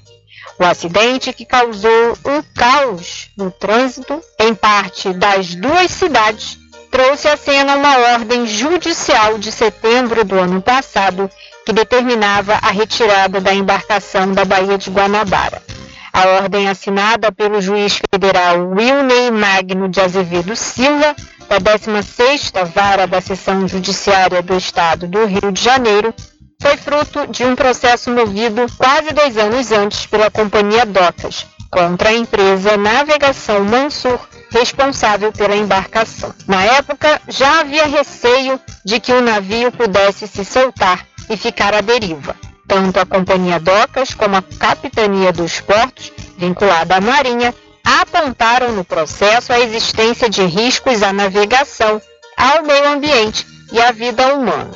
[0.59, 6.57] O acidente que causou um caos no trânsito em parte das duas cidades
[6.93, 11.27] trouxe à cena uma ordem judicial de setembro do ano passado
[11.65, 15.59] que determinava a retirada da embarcação da Baía de Guanabara.
[16.13, 21.15] A ordem assinada pelo juiz federal Wilney Magno de Azevedo Silva,
[21.49, 26.13] da 16ª Vara da Seção Judiciária do Estado do Rio de Janeiro,
[26.61, 32.13] foi fruto de um processo movido quase dois anos antes pela companhia Docas, contra a
[32.13, 34.19] empresa Navegação Mansur,
[34.53, 36.33] responsável pela embarcação.
[36.47, 41.81] Na época, já havia receio de que o navio pudesse se soltar e ficar à
[41.81, 42.35] deriva.
[42.67, 47.53] Tanto a Companhia Docas como a Capitania dos Portos, vinculada à Marinha,
[47.83, 51.99] apontaram no processo a existência de riscos à navegação,
[52.37, 54.71] ao meio ambiente e à vida humana.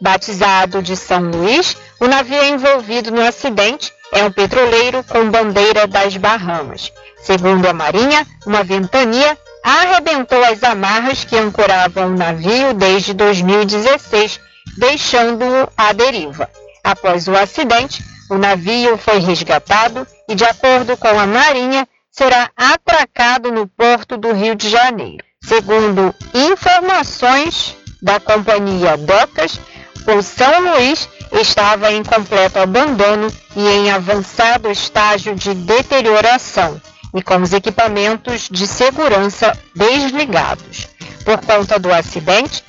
[0.00, 6.16] Batizado de São Luís, o navio envolvido no acidente é um petroleiro com bandeira das
[6.16, 6.92] Bahamas.
[7.26, 14.38] Segundo a Marinha, uma ventania arrebentou as amarras que ancoravam o navio desde 2016,
[14.78, 16.48] deixando-o à deriva.
[16.84, 23.50] Após o acidente, o navio foi resgatado e, de acordo com a Marinha, será atracado
[23.50, 25.24] no porto do Rio de Janeiro.
[25.42, 29.58] Segundo informações da companhia Docas,
[30.06, 33.26] o São Luís estava em completo abandono
[33.56, 36.80] e em avançado estágio de deterioração
[37.16, 40.86] e com os equipamentos de segurança desligados.
[41.24, 42.62] Por conta do acidente,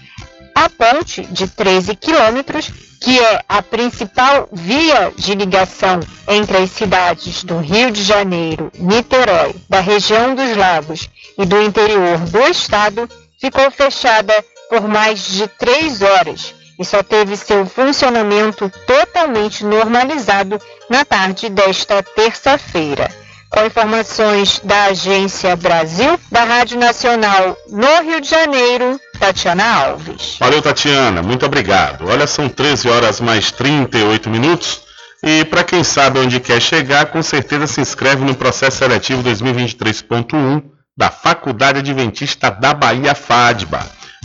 [0.55, 2.71] a ponte de 13 quilômetros,
[3.01, 9.53] que é a principal via de ligação entre as cidades do Rio de Janeiro, Niterói,
[9.69, 13.07] da região dos Lagos e do interior do estado,
[13.39, 14.33] ficou fechada
[14.69, 20.59] por mais de três horas e só teve seu funcionamento totalmente normalizado
[20.89, 23.26] na tarde desta terça-feira.
[23.49, 30.37] Com informações da Agência Brasil, da Rádio Nacional no Rio de Janeiro, Tatiana Alves.
[30.39, 32.07] Valeu, Tatiana, muito obrigado.
[32.07, 34.81] Olha, são 13 horas mais 38 minutos.
[35.23, 40.63] E para quem sabe onde quer chegar, com certeza se inscreve no processo seletivo 2023.1
[40.95, 43.79] da Faculdade Adventista da Bahia FADBA.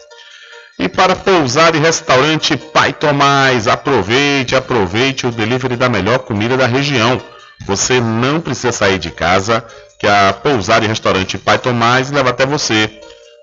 [0.80, 6.66] E para pousar e restaurante Pai Tomás, aproveite, aproveite o delivery da melhor comida da
[6.66, 7.22] região.
[7.66, 9.62] Você não precisa sair de casa,
[10.00, 12.90] que a pousar e restaurante Pai Tomás leva até você.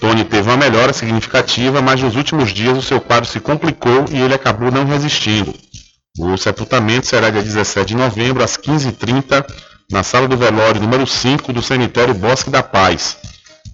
[0.00, 4.20] Tony teve uma melhora significativa, mas nos últimos dias o seu quadro se complicou e
[4.20, 5.54] ele acabou não resistindo.
[6.18, 9.46] O sepultamento será dia 17 de novembro, às 15h30,
[9.90, 13.16] na sala do velório número 5 do cemitério Bosque da Paz.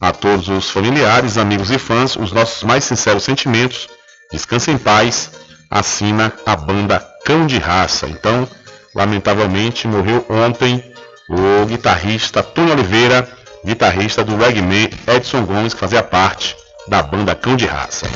[0.01, 3.89] A todos os familiares, amigos e fãs, os nossos mais sinceros sentimentos.
[4.31, 5.31] Descanse em paz.
[5.71, 8.07] Assina a banda Cão de Raça.
[8.07, 8.47] Então,
[8.95, 10.85] lamentavelmente, morreu ontem
[11.29, 13.27] o guitarrista Tony Oliveira
[13.65, 16.55] guitarrista do reggae Edson Gomes, que fazia parte
[16.87, 18.07] da banda Cão de Raça.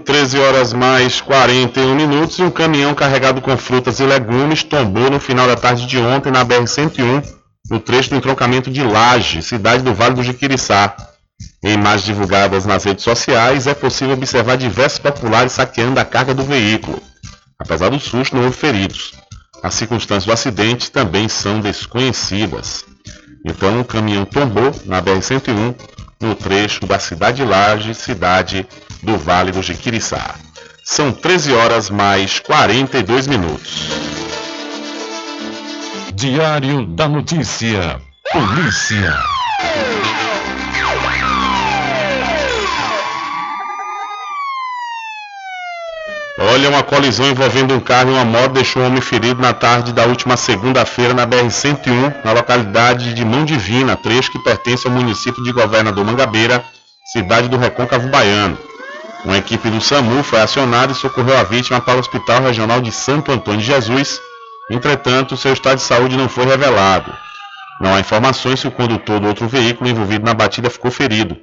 [0.00, 5.20] 13 horas mais 41 minutos e um caminhão carregado com frutas e legumes tombou no
[5.20, 7.24] final da tarde de ontem na BR-101,
[7.70, 10.96] no trecho do entroncamento de Laje, cidade do Vale do Jiquiriçá.
[11.62, 16.42] Em imagens divulgadas nas redes sociais, é possível observar diversos populares saqueando a carga do
[16.42, 17.00] veículo.
[17.58, 19.12] Apesar do susto, não houve feridos.
[19.62, 22.84] As circunstâncias do acidente também são desconhecidas.
[23.44, 25.74] Então, o caminhão tombou na BR-101,
[26.20, 28.66] no trecho da Cidade Laje, cidade
[29.02, 30.34] do Vale do Jiquiriçá.
[30.84, 33.88] São 13 horas mais 42 minutos.
[36.14, 38.00] Diário da Notícia.
[38.32, 39.18] Polícia.
[46.42, 49.92] Olha, uma colisão envolvendo um carro e uma moto deixou um homem ferido na tarde
[49.92, 55.44] da última segunda-feira na BR-101, na localidade de Mão Divina, trecho que pertence ao município
[55.44, 56.64] de Governador Mangabeira,
[57.12, 58.69] cidade do Recôncavo Baiano.
[59.24, 62.90] Uma equipe do SAMU foi acionada e socorreu a vítima para o Hospital Regional de
[62.90, 64.20] Santo Antônio de Jesus.
[64.70, 67.12] Entretanto, seu estado de saúde não foi revelado.
[67.80, 71.36] Não há informações se o condutor do outro veículo envolvido na batida ficou ferido.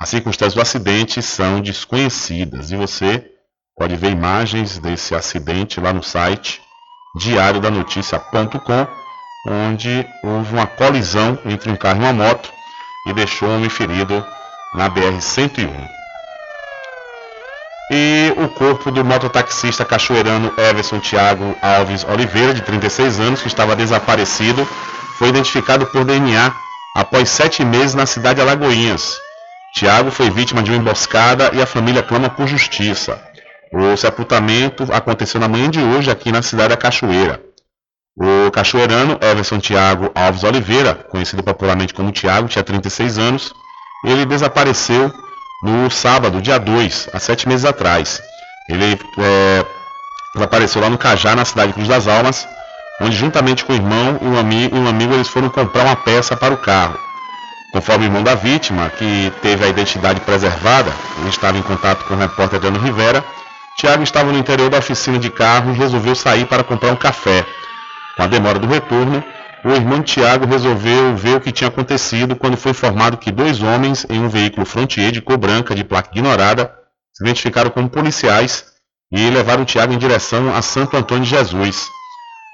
[0.00, 2.70] As circunstâncias do acidente são desconhecidas.
[2.70, 3.30] E você
[3.76, 6.62] Pode ver imagens desse acidente lá no site
[7.16, 8.86] diariodanoticia.com,
[9.48, 12.52] onde houve uma colisão entre um carro e uma moto
[13.08, 14.24] e deixou um homem ferido
[14.74, 16.03] na BR-101.
[17.96, 23.76] E o corpo do mototaxista cachoeirano Everson Thiago Alves Oliveira, de 36 anos, que estava
[23.76, 24.66] desaparecido,
[25.16, 26.52] foi identificado por DNA
[26.96, 29.16] após sete meses na cidade de Alagoinhas.
[29.76, 33.22] Tiago foi vítima de uma emboscada e a família clama por justiça.
[33.72, 37.40] O sepultamento aconteceu na manhã de hoje aqui na cidade da Cachoeira.
[38.16, 43.54] O cachoeirano Everson Tiago Alves Oliveira, conhecido popularmente como Tiago, tinha 36 anos.
[44.04, 45.12] Ele desapareceu
[45.64, 48.22] no sábado, dia 2, há sete meses atrás.
[48.68, 49.64] Ele é,
[50.42, 52.46] apareceu lá no Cajá, na cidade de Cruz das Almas,
[53.00, 56.36] onde juntamente com o irmão e um, amigo, um amigo eles foram comprar uma peça
[56.36, 56.98] para o carro.
[57.72, 62.14] Conforme o irmão da vítima, que teve a identidade preservada, ele estava em contato com
[62.14, 63.24] o repórter Adriano Rivera,
[63.76, 67.44] Tiago estava no interior da oficina de carro e resolveu sair para comprar um café.
[68.16, 69.24] Com a demora do retorno,
[69.64, 74.06] o irmão Tiago resolveu ver o que tinha acontecido quando foi informado que dois homens
[74.10, 76.70] em um veículo Frontier de cor branca de placa ignorada
[77.12, 78.66] se identificaram como policiais
[79.10, 81.88] e levaram Tiago em direção a Santo Antônio de Jesus.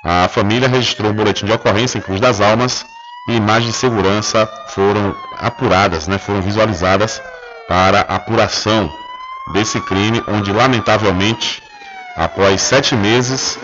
[0.05, 2.85] A família registrou um boletim de ocorrência em Cruz das Almas
[3.29, 7.21] e imagens de segurança foram apuradas, né, foram visualizadas
[7.67, 8.91] para apuração
[9.53, 11.63] desse crime, onde lamentavelmente,
[12.17, 13.59] após sete meses,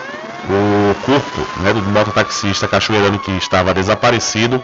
[0.49, 4.63] o corpo né, do mototaxista cachoeirano que estava desaparecido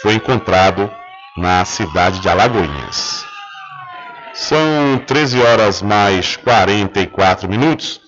[0.00, 0.90] foi encontrado
[1.36, 3.24] na cidade de Alagoinhas.
[4.32, 8.00] São 13 horas mais 44 minutos.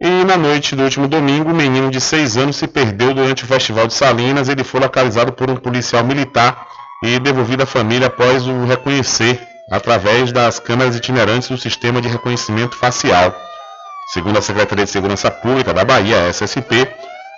[0.00, 3.46] E na noite do último domingo, um menino de 6 anos se perdeu durante o
[3.46, 4.48] Festival de Salinas.
[4.48, 6.66] Ele foi localizado por um policial militar
[7.02, 9.40] e devolvido à família após o reconhecer
[9.70, 13.34] através das câmeras itinerantes do Sistema de Reconhecimento Facial.
[14.08, 16.88] Segundo a Secretaria de Segurança Pública da Bahia, SSP,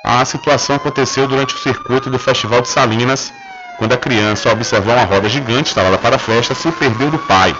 [0.05, 3.32] a situação aconteceu durante o circuito do Festival de Salinas,
[3.76, 7.18] quando a criança, ao observar uma roda gigante instalada para a festa, se perdeu do
[7.18, 7.56] pai.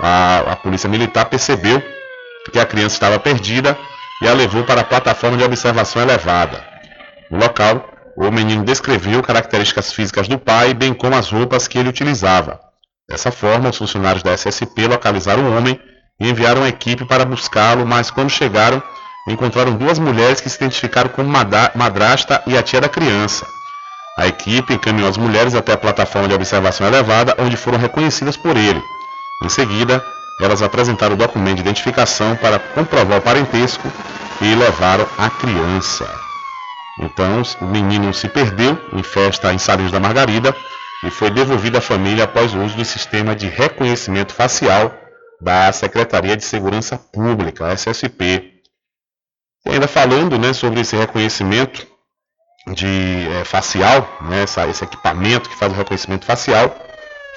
[0.00, 1.80] A, a polícia militar percebeu
[2.50, 3.78] que a criança estava perdida
[4.20, 6.64] e a levou para a plataforma de observação elevada.
[7.30, 11.88] No local, o menino descreveu características físicas do pai, bem como as roupas que ele
[11.88, 12.58] utilizava.
[13.08, 15.78] Dessa forma, os funcionários da SSP localizaram o homem
[16.20, 18.82] e enviaram uma equipe para buscá-lo, mas quando chegaram,
[19.28, 21.28] encontraram duas mulheres que se identificaram como
[21.74, 23.46] madrasta e a tia da criança.
[24.16, 28.56] A equipe encaminhou as mulheres até a plataforma de observação elevada, onde foram reconhecidas por
[28.56, 28.80] ele.
[29.42, 30.04] Em seguida,
[30.40, 33.90] elas apresentaram o documento de identificação para comprovar o parentesco
[34.40, 36.08] e levaram a criança.
[37.00, 40.54] Então, o menino se perdeu em festa em Salinhos da Margarida
[41.02, 45.03] e foi devolvido à família após o uso do sistema de reconhecimento facial
[45.40, 48.52] da Secretaria de Segurança Pública, a SSP.
[49.66, 51.86] E ainda falando né, sobre esse reconhecimento
[52.72, 56.74] de é, facial, né, essa, esse equipamento que faz o reconhecimento facial,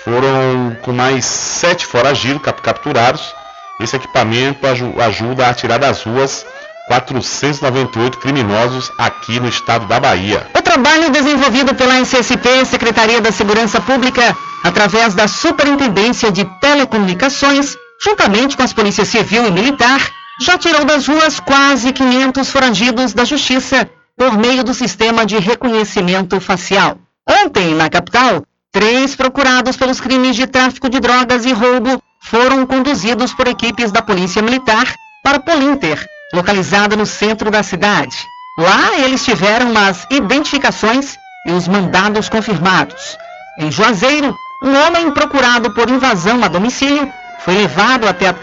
[0.04, 3.36] foram com mais sete foragidos capturados.
[3.80, 6.46] Esse equipamento ajuda a tirar das ruas
[6.88, 10.48] 498 criminosos aqui no estado da Bahia.
[10.58, 18.56] O trabalho desenvolvido pela SSP, Secretaria da Segurança Pública, através da Superintendência de Telecomunicações, juntamente
[18.56, 20.00] com as polícias civil e militar,
[20.40, 26.40] já tirou das ruas quase 500 foragidos da Justiça por meio do sistema de reconhecimento
[26.40, 26.98] facial.
[27.28, 33.34] Ontem, na capital, três procurados pelos crimes de tráfico de drogas e roubo foram conduzidos
[33.34, 34.94] por equipes da Polícia Militar
[35.24, 38.16] para Polinter, localizada no centro da cidade.
[38.58, 41.16] Lá eles tiveram as identificações
[41.46, 43.18] e os mandados confirmados.
[43.60, 48.36] Em Juazeiro, um homem procurado por invasão a domicílio foi levado até a,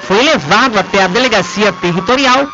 [0.00, 2.48] foi levado até a delegacia territorial,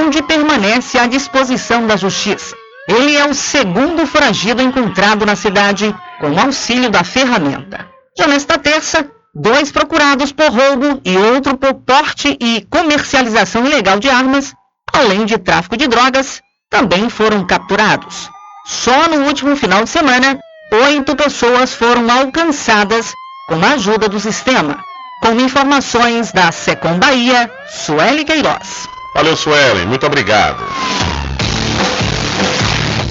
[0.00, 2.56] onde permanece à disposição da justiça.
[2.88, 7.88] Ele é o segundo foragido encontrado na cidade com auxílio da ferramenta.
[8.16, 14.08] Já nesta terça, dois procurados por roubo e outro por porte e comercialização ilegal de
[14.08, 14.52] armas,
[14.92, 18.28] além de tráfico de drogas, também foram capturados.
[18.66, 20.38] Só no último final de semana,
[20.72, 23.12] oito pessoas foram alcançadas
[23.48, 24.82] com a ajuda do sistema.
[25.22, 28.88] Com informações da Secom Bahia, Sueli Queiroz.
[29.14, 30.62] Valeu, Sueli, muito obrigado.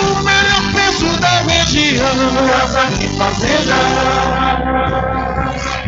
[0.00, 2.06] o melhor preço da região.
[2.48, 3.74] Casa e Fazenda.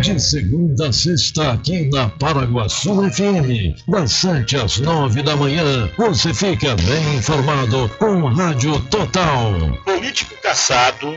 [0.01, 6.33] De segunda a sexta, aqui na Paraguaçu FM, das 7 às 9 da manhã, você
[6.35, 9.53] fica bem informado com Rádio Total.
[9.85, 11.17] Político caçado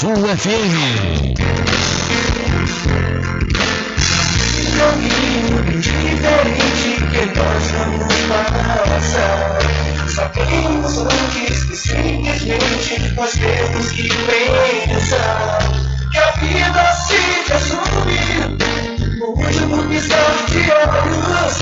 [0.01, 1.35] FM.
[4.75, 9.59] caminho diferente que nós vamos passar.
[10.09, 15.59] Sabemos antes que simplesmente nós temos que pensar
[16.11, 17.19] que a vida se
[17.51, 18.57] resume
[19.19, 21.53] no último piscar de olhos.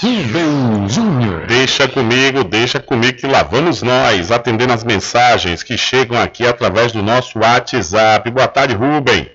[0.00, 1.46] Rubem Júnior.
[1.46, 6.92] Deixa comigo, deixa comigo que lá vamos nós, atendendo as mensagens que chegam aqui através
[6.92, 8.30] do nosso WhatsApp.
[8.30, 9.30] Boa tarde, Rubem.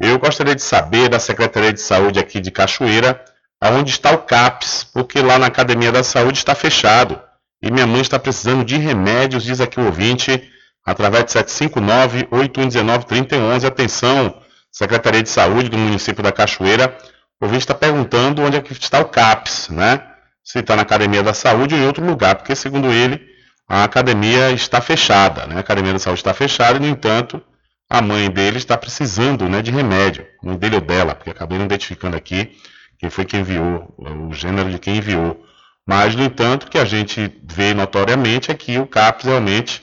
[0.00, 3.22] Eu gostaria de saber da Secretaria de Saúde aqui de Cachoeira,
[3.60, 7.20] aonde está o CAPS, porque lá na Academia da Saúde está fechado.
[7.62, 10.50] E minha mãe está precisando de remédios, diz aqui o ouvinte,
[10.84, 13.66] através de 759-8119-3011.
[13.66, 14.34] Atenção,
[14.72, 16.96] Secretaria de Saúde do município da Cachoeira.
[17.40, 20.02] O ouvinte está perguntando onde é que está o CAPS, né?
[20.42, 23.20] Se está na Academia da Saúde ou em outro lugar, porque segundo ele,
[23.68, 25.56] a academia está fechada, né?
[25.56, 27.42] A Academia da Saúde está fechada e, no entanto,
[27.88, 30.26] a mãe dele está precisando né, de remédio.
[30.42, 32.56] Mãe dele ou dela, porque acabei identificando aqui
[32.98, 35.44] quem foi que enviou, o gênero de quem enviou.
[35.86, 39.82] Mas, no entanto, o que a gente vê notoriamente é que o CAPS realmente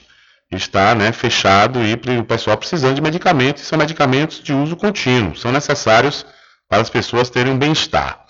[0.50, 5.36] está né, fechado e o pessoal precisando de medicamentos, e são medicamentos de uso contínuo,
[5.36, 6.26] são necessários
[6.72, 8.24] para as pessoas terem um bem-estar.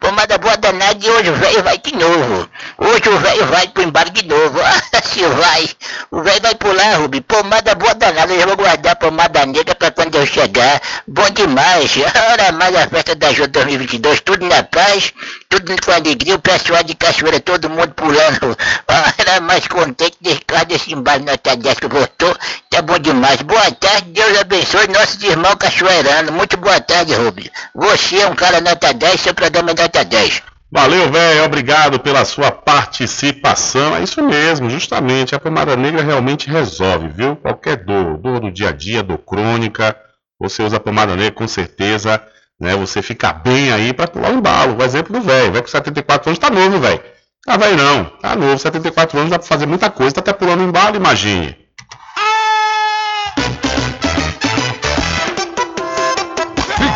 [0.00, 2.48] Pomada boa danada e hoje o velho vai de novo.
[2.78, 4.58] Hoje o velho vai pro embalo de novo.
[5.04, 5.68] Se vai.
[6.10, 7.20] O velho vai pular, Rubem.
[7.22, 8.32] Pomada boa danada.
[8.32, 10.80] Eu já vou guardar a pomada negra pra quando eu chegar.
[11.06, 11.92] Bom demais.
[12.32, 14.20] Ora mais a festa da Jô 2022.
[14.20, 15.12] Tudo na paz,
[15.48, 16.34] tudo com alegria.
[16.34, 18.56] O pessoal de Cachoeira, todo mundo pulando.
[18.88, 22.36] Ora mais contente desse cara desse embalo nota 10 que voltou.
[22.70, 23.40] Tá bom demais.
[23.42, 24.10] Boa tarde.
[24.10, 26.30] Deus abençoe nossos irmãos cachoeiranos.
[26.30, 27.50] Muito boa tarde, Rubem.
[27.74, 30.42] Você é um cara nota 10, seu programa é nota 10.
[30.70, 31.44] Valeu, velho.
[31.44, 33.96] Obrigado pela sua participação.
[33.96, 35.34] É isso mesmo, justamente.
[35.34, 37.36] A pomada negra realmente resolve, viu?
[37.36, 39.96] Qualquer dor, dor do dia a dia, dor crônica.
[40.38, 42.22] Você usa a pomada negra, com certeza,
[42.60, 42.74] né?
[42.76, 44.76] Você fica bem aí pra pular o embalo.
[44.78, 45.52] O exemplo do velho.
[45.52, 47.00] Velho com 74 anos tá novo, velho.
[47.44, 48.04] Tá velho não.
[48.04, 48.58] Tá novo.
[48.58, 50.14] 74 anos dá pra fazer muita coisa.
[50.14, 51.67] Tá até pulando o embalo, imagine.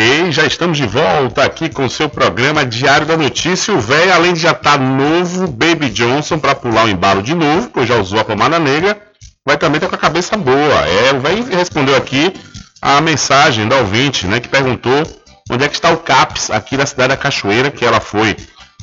[0.00, 3.74] Ok, já estamos de volta aqui com o seu programa Diário da Notícia.
[3.74, 7.68] O velho, além de já estar novo, Baby Johnson, para pular o embalo de novo,
[7.68, 8.98] pois já usou a pomada negra,
[9.44, 10.88] vai também estar com a cabeça boa.
[10.88, 12.32] É, o velho respondeu aqui
[12.80, 15.02] a mensagem da ouvinte, né, que perguntou
[15.50, 18.34] onde é que está o CAPS aqui da cidade da Cachoeira, que ela foi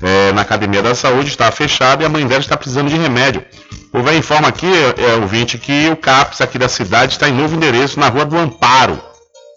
[0.04, 3.44] é, na Academia da Saúde, está fechada e a mãe dela está precisando de remédio.
[3.92, 7.56] O velho informa aqui, é, ouvinte, que o CAPS aqui da cidade está em novo
[7.56, 9.02] endereço na Rua do Amparo,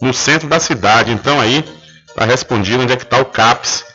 [0.01, 1.11] no centro da cidade.
[1.11, 1.63] Então aí,
[2.07, 3.85] está respondido onde é que está o CAPS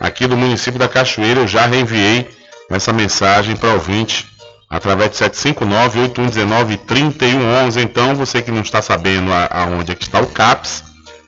[0.00, 1.40] aqui do município da Cachoeira.
[1.40, 2.28] Eu já reenviei
[2.70, 4.26] essa mensagem para o ouvinte
[4.68, 7.82] através de 759-8119-3111.
[7.82, 10.84] Então, você que não está sabendo aonde é que está o CAPS,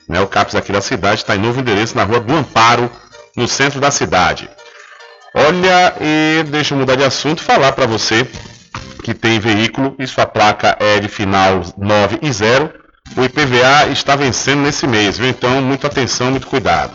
[0.07, 2.91] né, o CAPS aqui da cidade está em novo endereço na Rua do Amparo,
[3.35, 4.49] no centro da cidade.
[5.33, 8.27] Olha, e deixa eu mudar de assunto falar para você
[9.03, 12.73] que tem veículo e sua placa é de final 9 e 0,
[13.15, 15.29] o IPVA está vencendo nesse mês, viu?
[15.29, 16.93] Então, muita atenção, muito cuidado.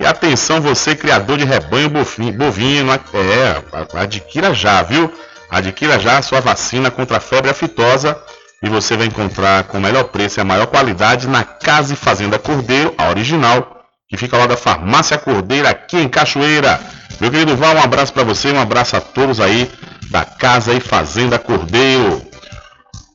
[0.01, 3.63] E atenção você, criador de rebanho bovino, é,
[3.99, 5.13] adquira já, viu?
[5.51, 8.19] Adquira já a sua vacina contra a febre aftosa
[8.63, 11.97] e você vai encontrar com o melhor preço e a maior qualidade na Casa e
[11.97, 16.81] Fazenda Cordeiro, a original, que fica lá da Farmácia Cordeiro, aqui em Cachoeira.
[17.21, 19.71] Meu querido Val, um abraço para você, um abraço a todos aí
[20.11, 22.23] da Casa e Fazenda Cordeiro.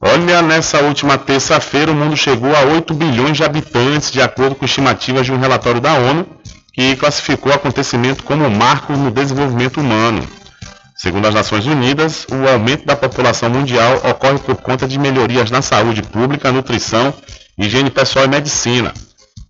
[0.02, 4.66] Olha, nessa última terça-feira o mundo chegou a 8 bilhões de habitantes, de acordo com
[4.66, 6.26] estimativas de um relatório da ONU,
[6.74, 10.28] que classificou o acontecimento como um marco no desenvolvimento humano.
[11.02, 15.60] Segundo as Nações Unidas, o aumento da população mundial ocorre por conta de melhorias na
[15.60, 17.12] saúde pública, nutrição,
[17.58, 18.94] higiene pessoal e medicina.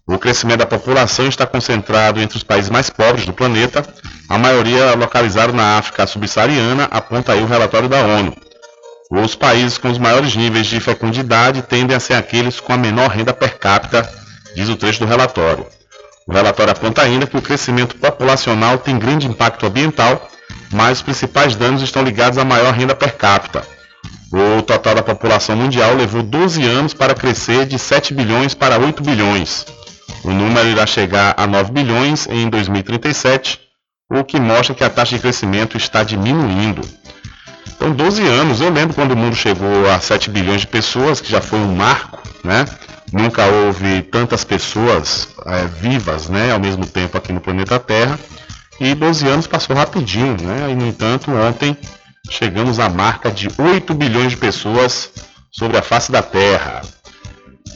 [0.07, 3.85] O crescimento da população está concentrado entre os países mais pobres do planeta,
[4.29, 8.33] a maioria localizado na África subsaariana, aponta aí o relatório da ONU.
[9.11, 13.09] Os países com os maiores níveis de fecundidade tendem a ser aqueles com a menor
[13.09, 14.09] renda per capita,
[14.55, 15.65] diz o trecho do relatório.
[16.25, 20.29] O relatório aponta ainda que o crescimento populacional tem grande impacto ambiental
[20.71, 23.63] mas os principais danos estão ligados à maior renda per capita.
[24.31, 29.03] O total da população mundial levou 12 anos para crescer de 7 bilhões para 8
[29.03, 29.65] bilhões.
[30.23, 33.59] O número irá chegar a 9 bilhões em 2037,
[34.09, 36.81] o que mostra que a taxa de crescimento está diminuindo.
[37.75, 41.31] Então, 12 anos, eu lembro quando o mundo chegou a 7 bilhões de pessoas, que
[41.31, 42.65] já foi um marco, né?
[43.11, 48.17] Nunca houve tantas pessoas é, vivas né, ao mesmo tempo aqui no planeta Terra.
[48.83, 50.71] E 12 anos passou rapidinho, né?
[50.71, 51.77] E, no entanto, ontem
[52.31, 55.11] chegamos à marca de 8 bilhões de pessoas
[55.51, 56.81] sobre a face da Terra.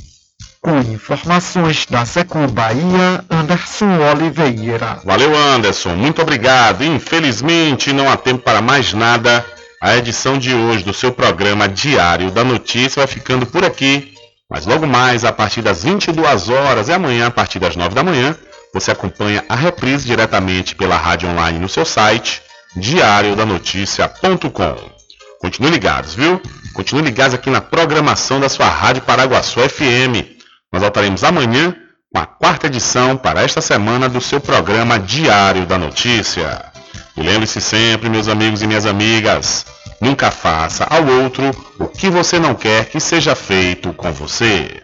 [0.60, 5.00] Com informações da Secom Bahia, Anderson Oliveira.
[5.06, 5.96] Valeu, Anderson.
[5.96, 6.84] Muito obrigado.
[6.84, 9.46] Infelizmente, não há tempo para mais nada.
[9.80, 14.16] A edição de hoje do seu programa Diário da Notícia vai ficando por aqui.
[14.50, 18.04] Mas logo mais, a partir das 22 horas e amanhã, a partir das 9 da
[18.04, 18.36] manhã,
[18.80, 22.44] você acompanha a reprise diretamente pela rádio online no seu site
[22.76, 24.76] diariodanoticia.com.
[25.40, 26.40] Continue ligados, viu?
[26.74, 30.22] Continue ligados aqui na programação da sua Rádio Paraguaçu FM.
[30.72, 31.76] Nós voltaremos amanhã
[32.14, 36.64] com a quarta edição para esta semana do seu programa Diário da Notícia.
[37.16, 39.66] E lembre-se sempre, meus amigos e minhas amigas,
[40.00, 41.50] nunca faça ao outro
[41.80, 44.84] o que você não quer que seja feito com você.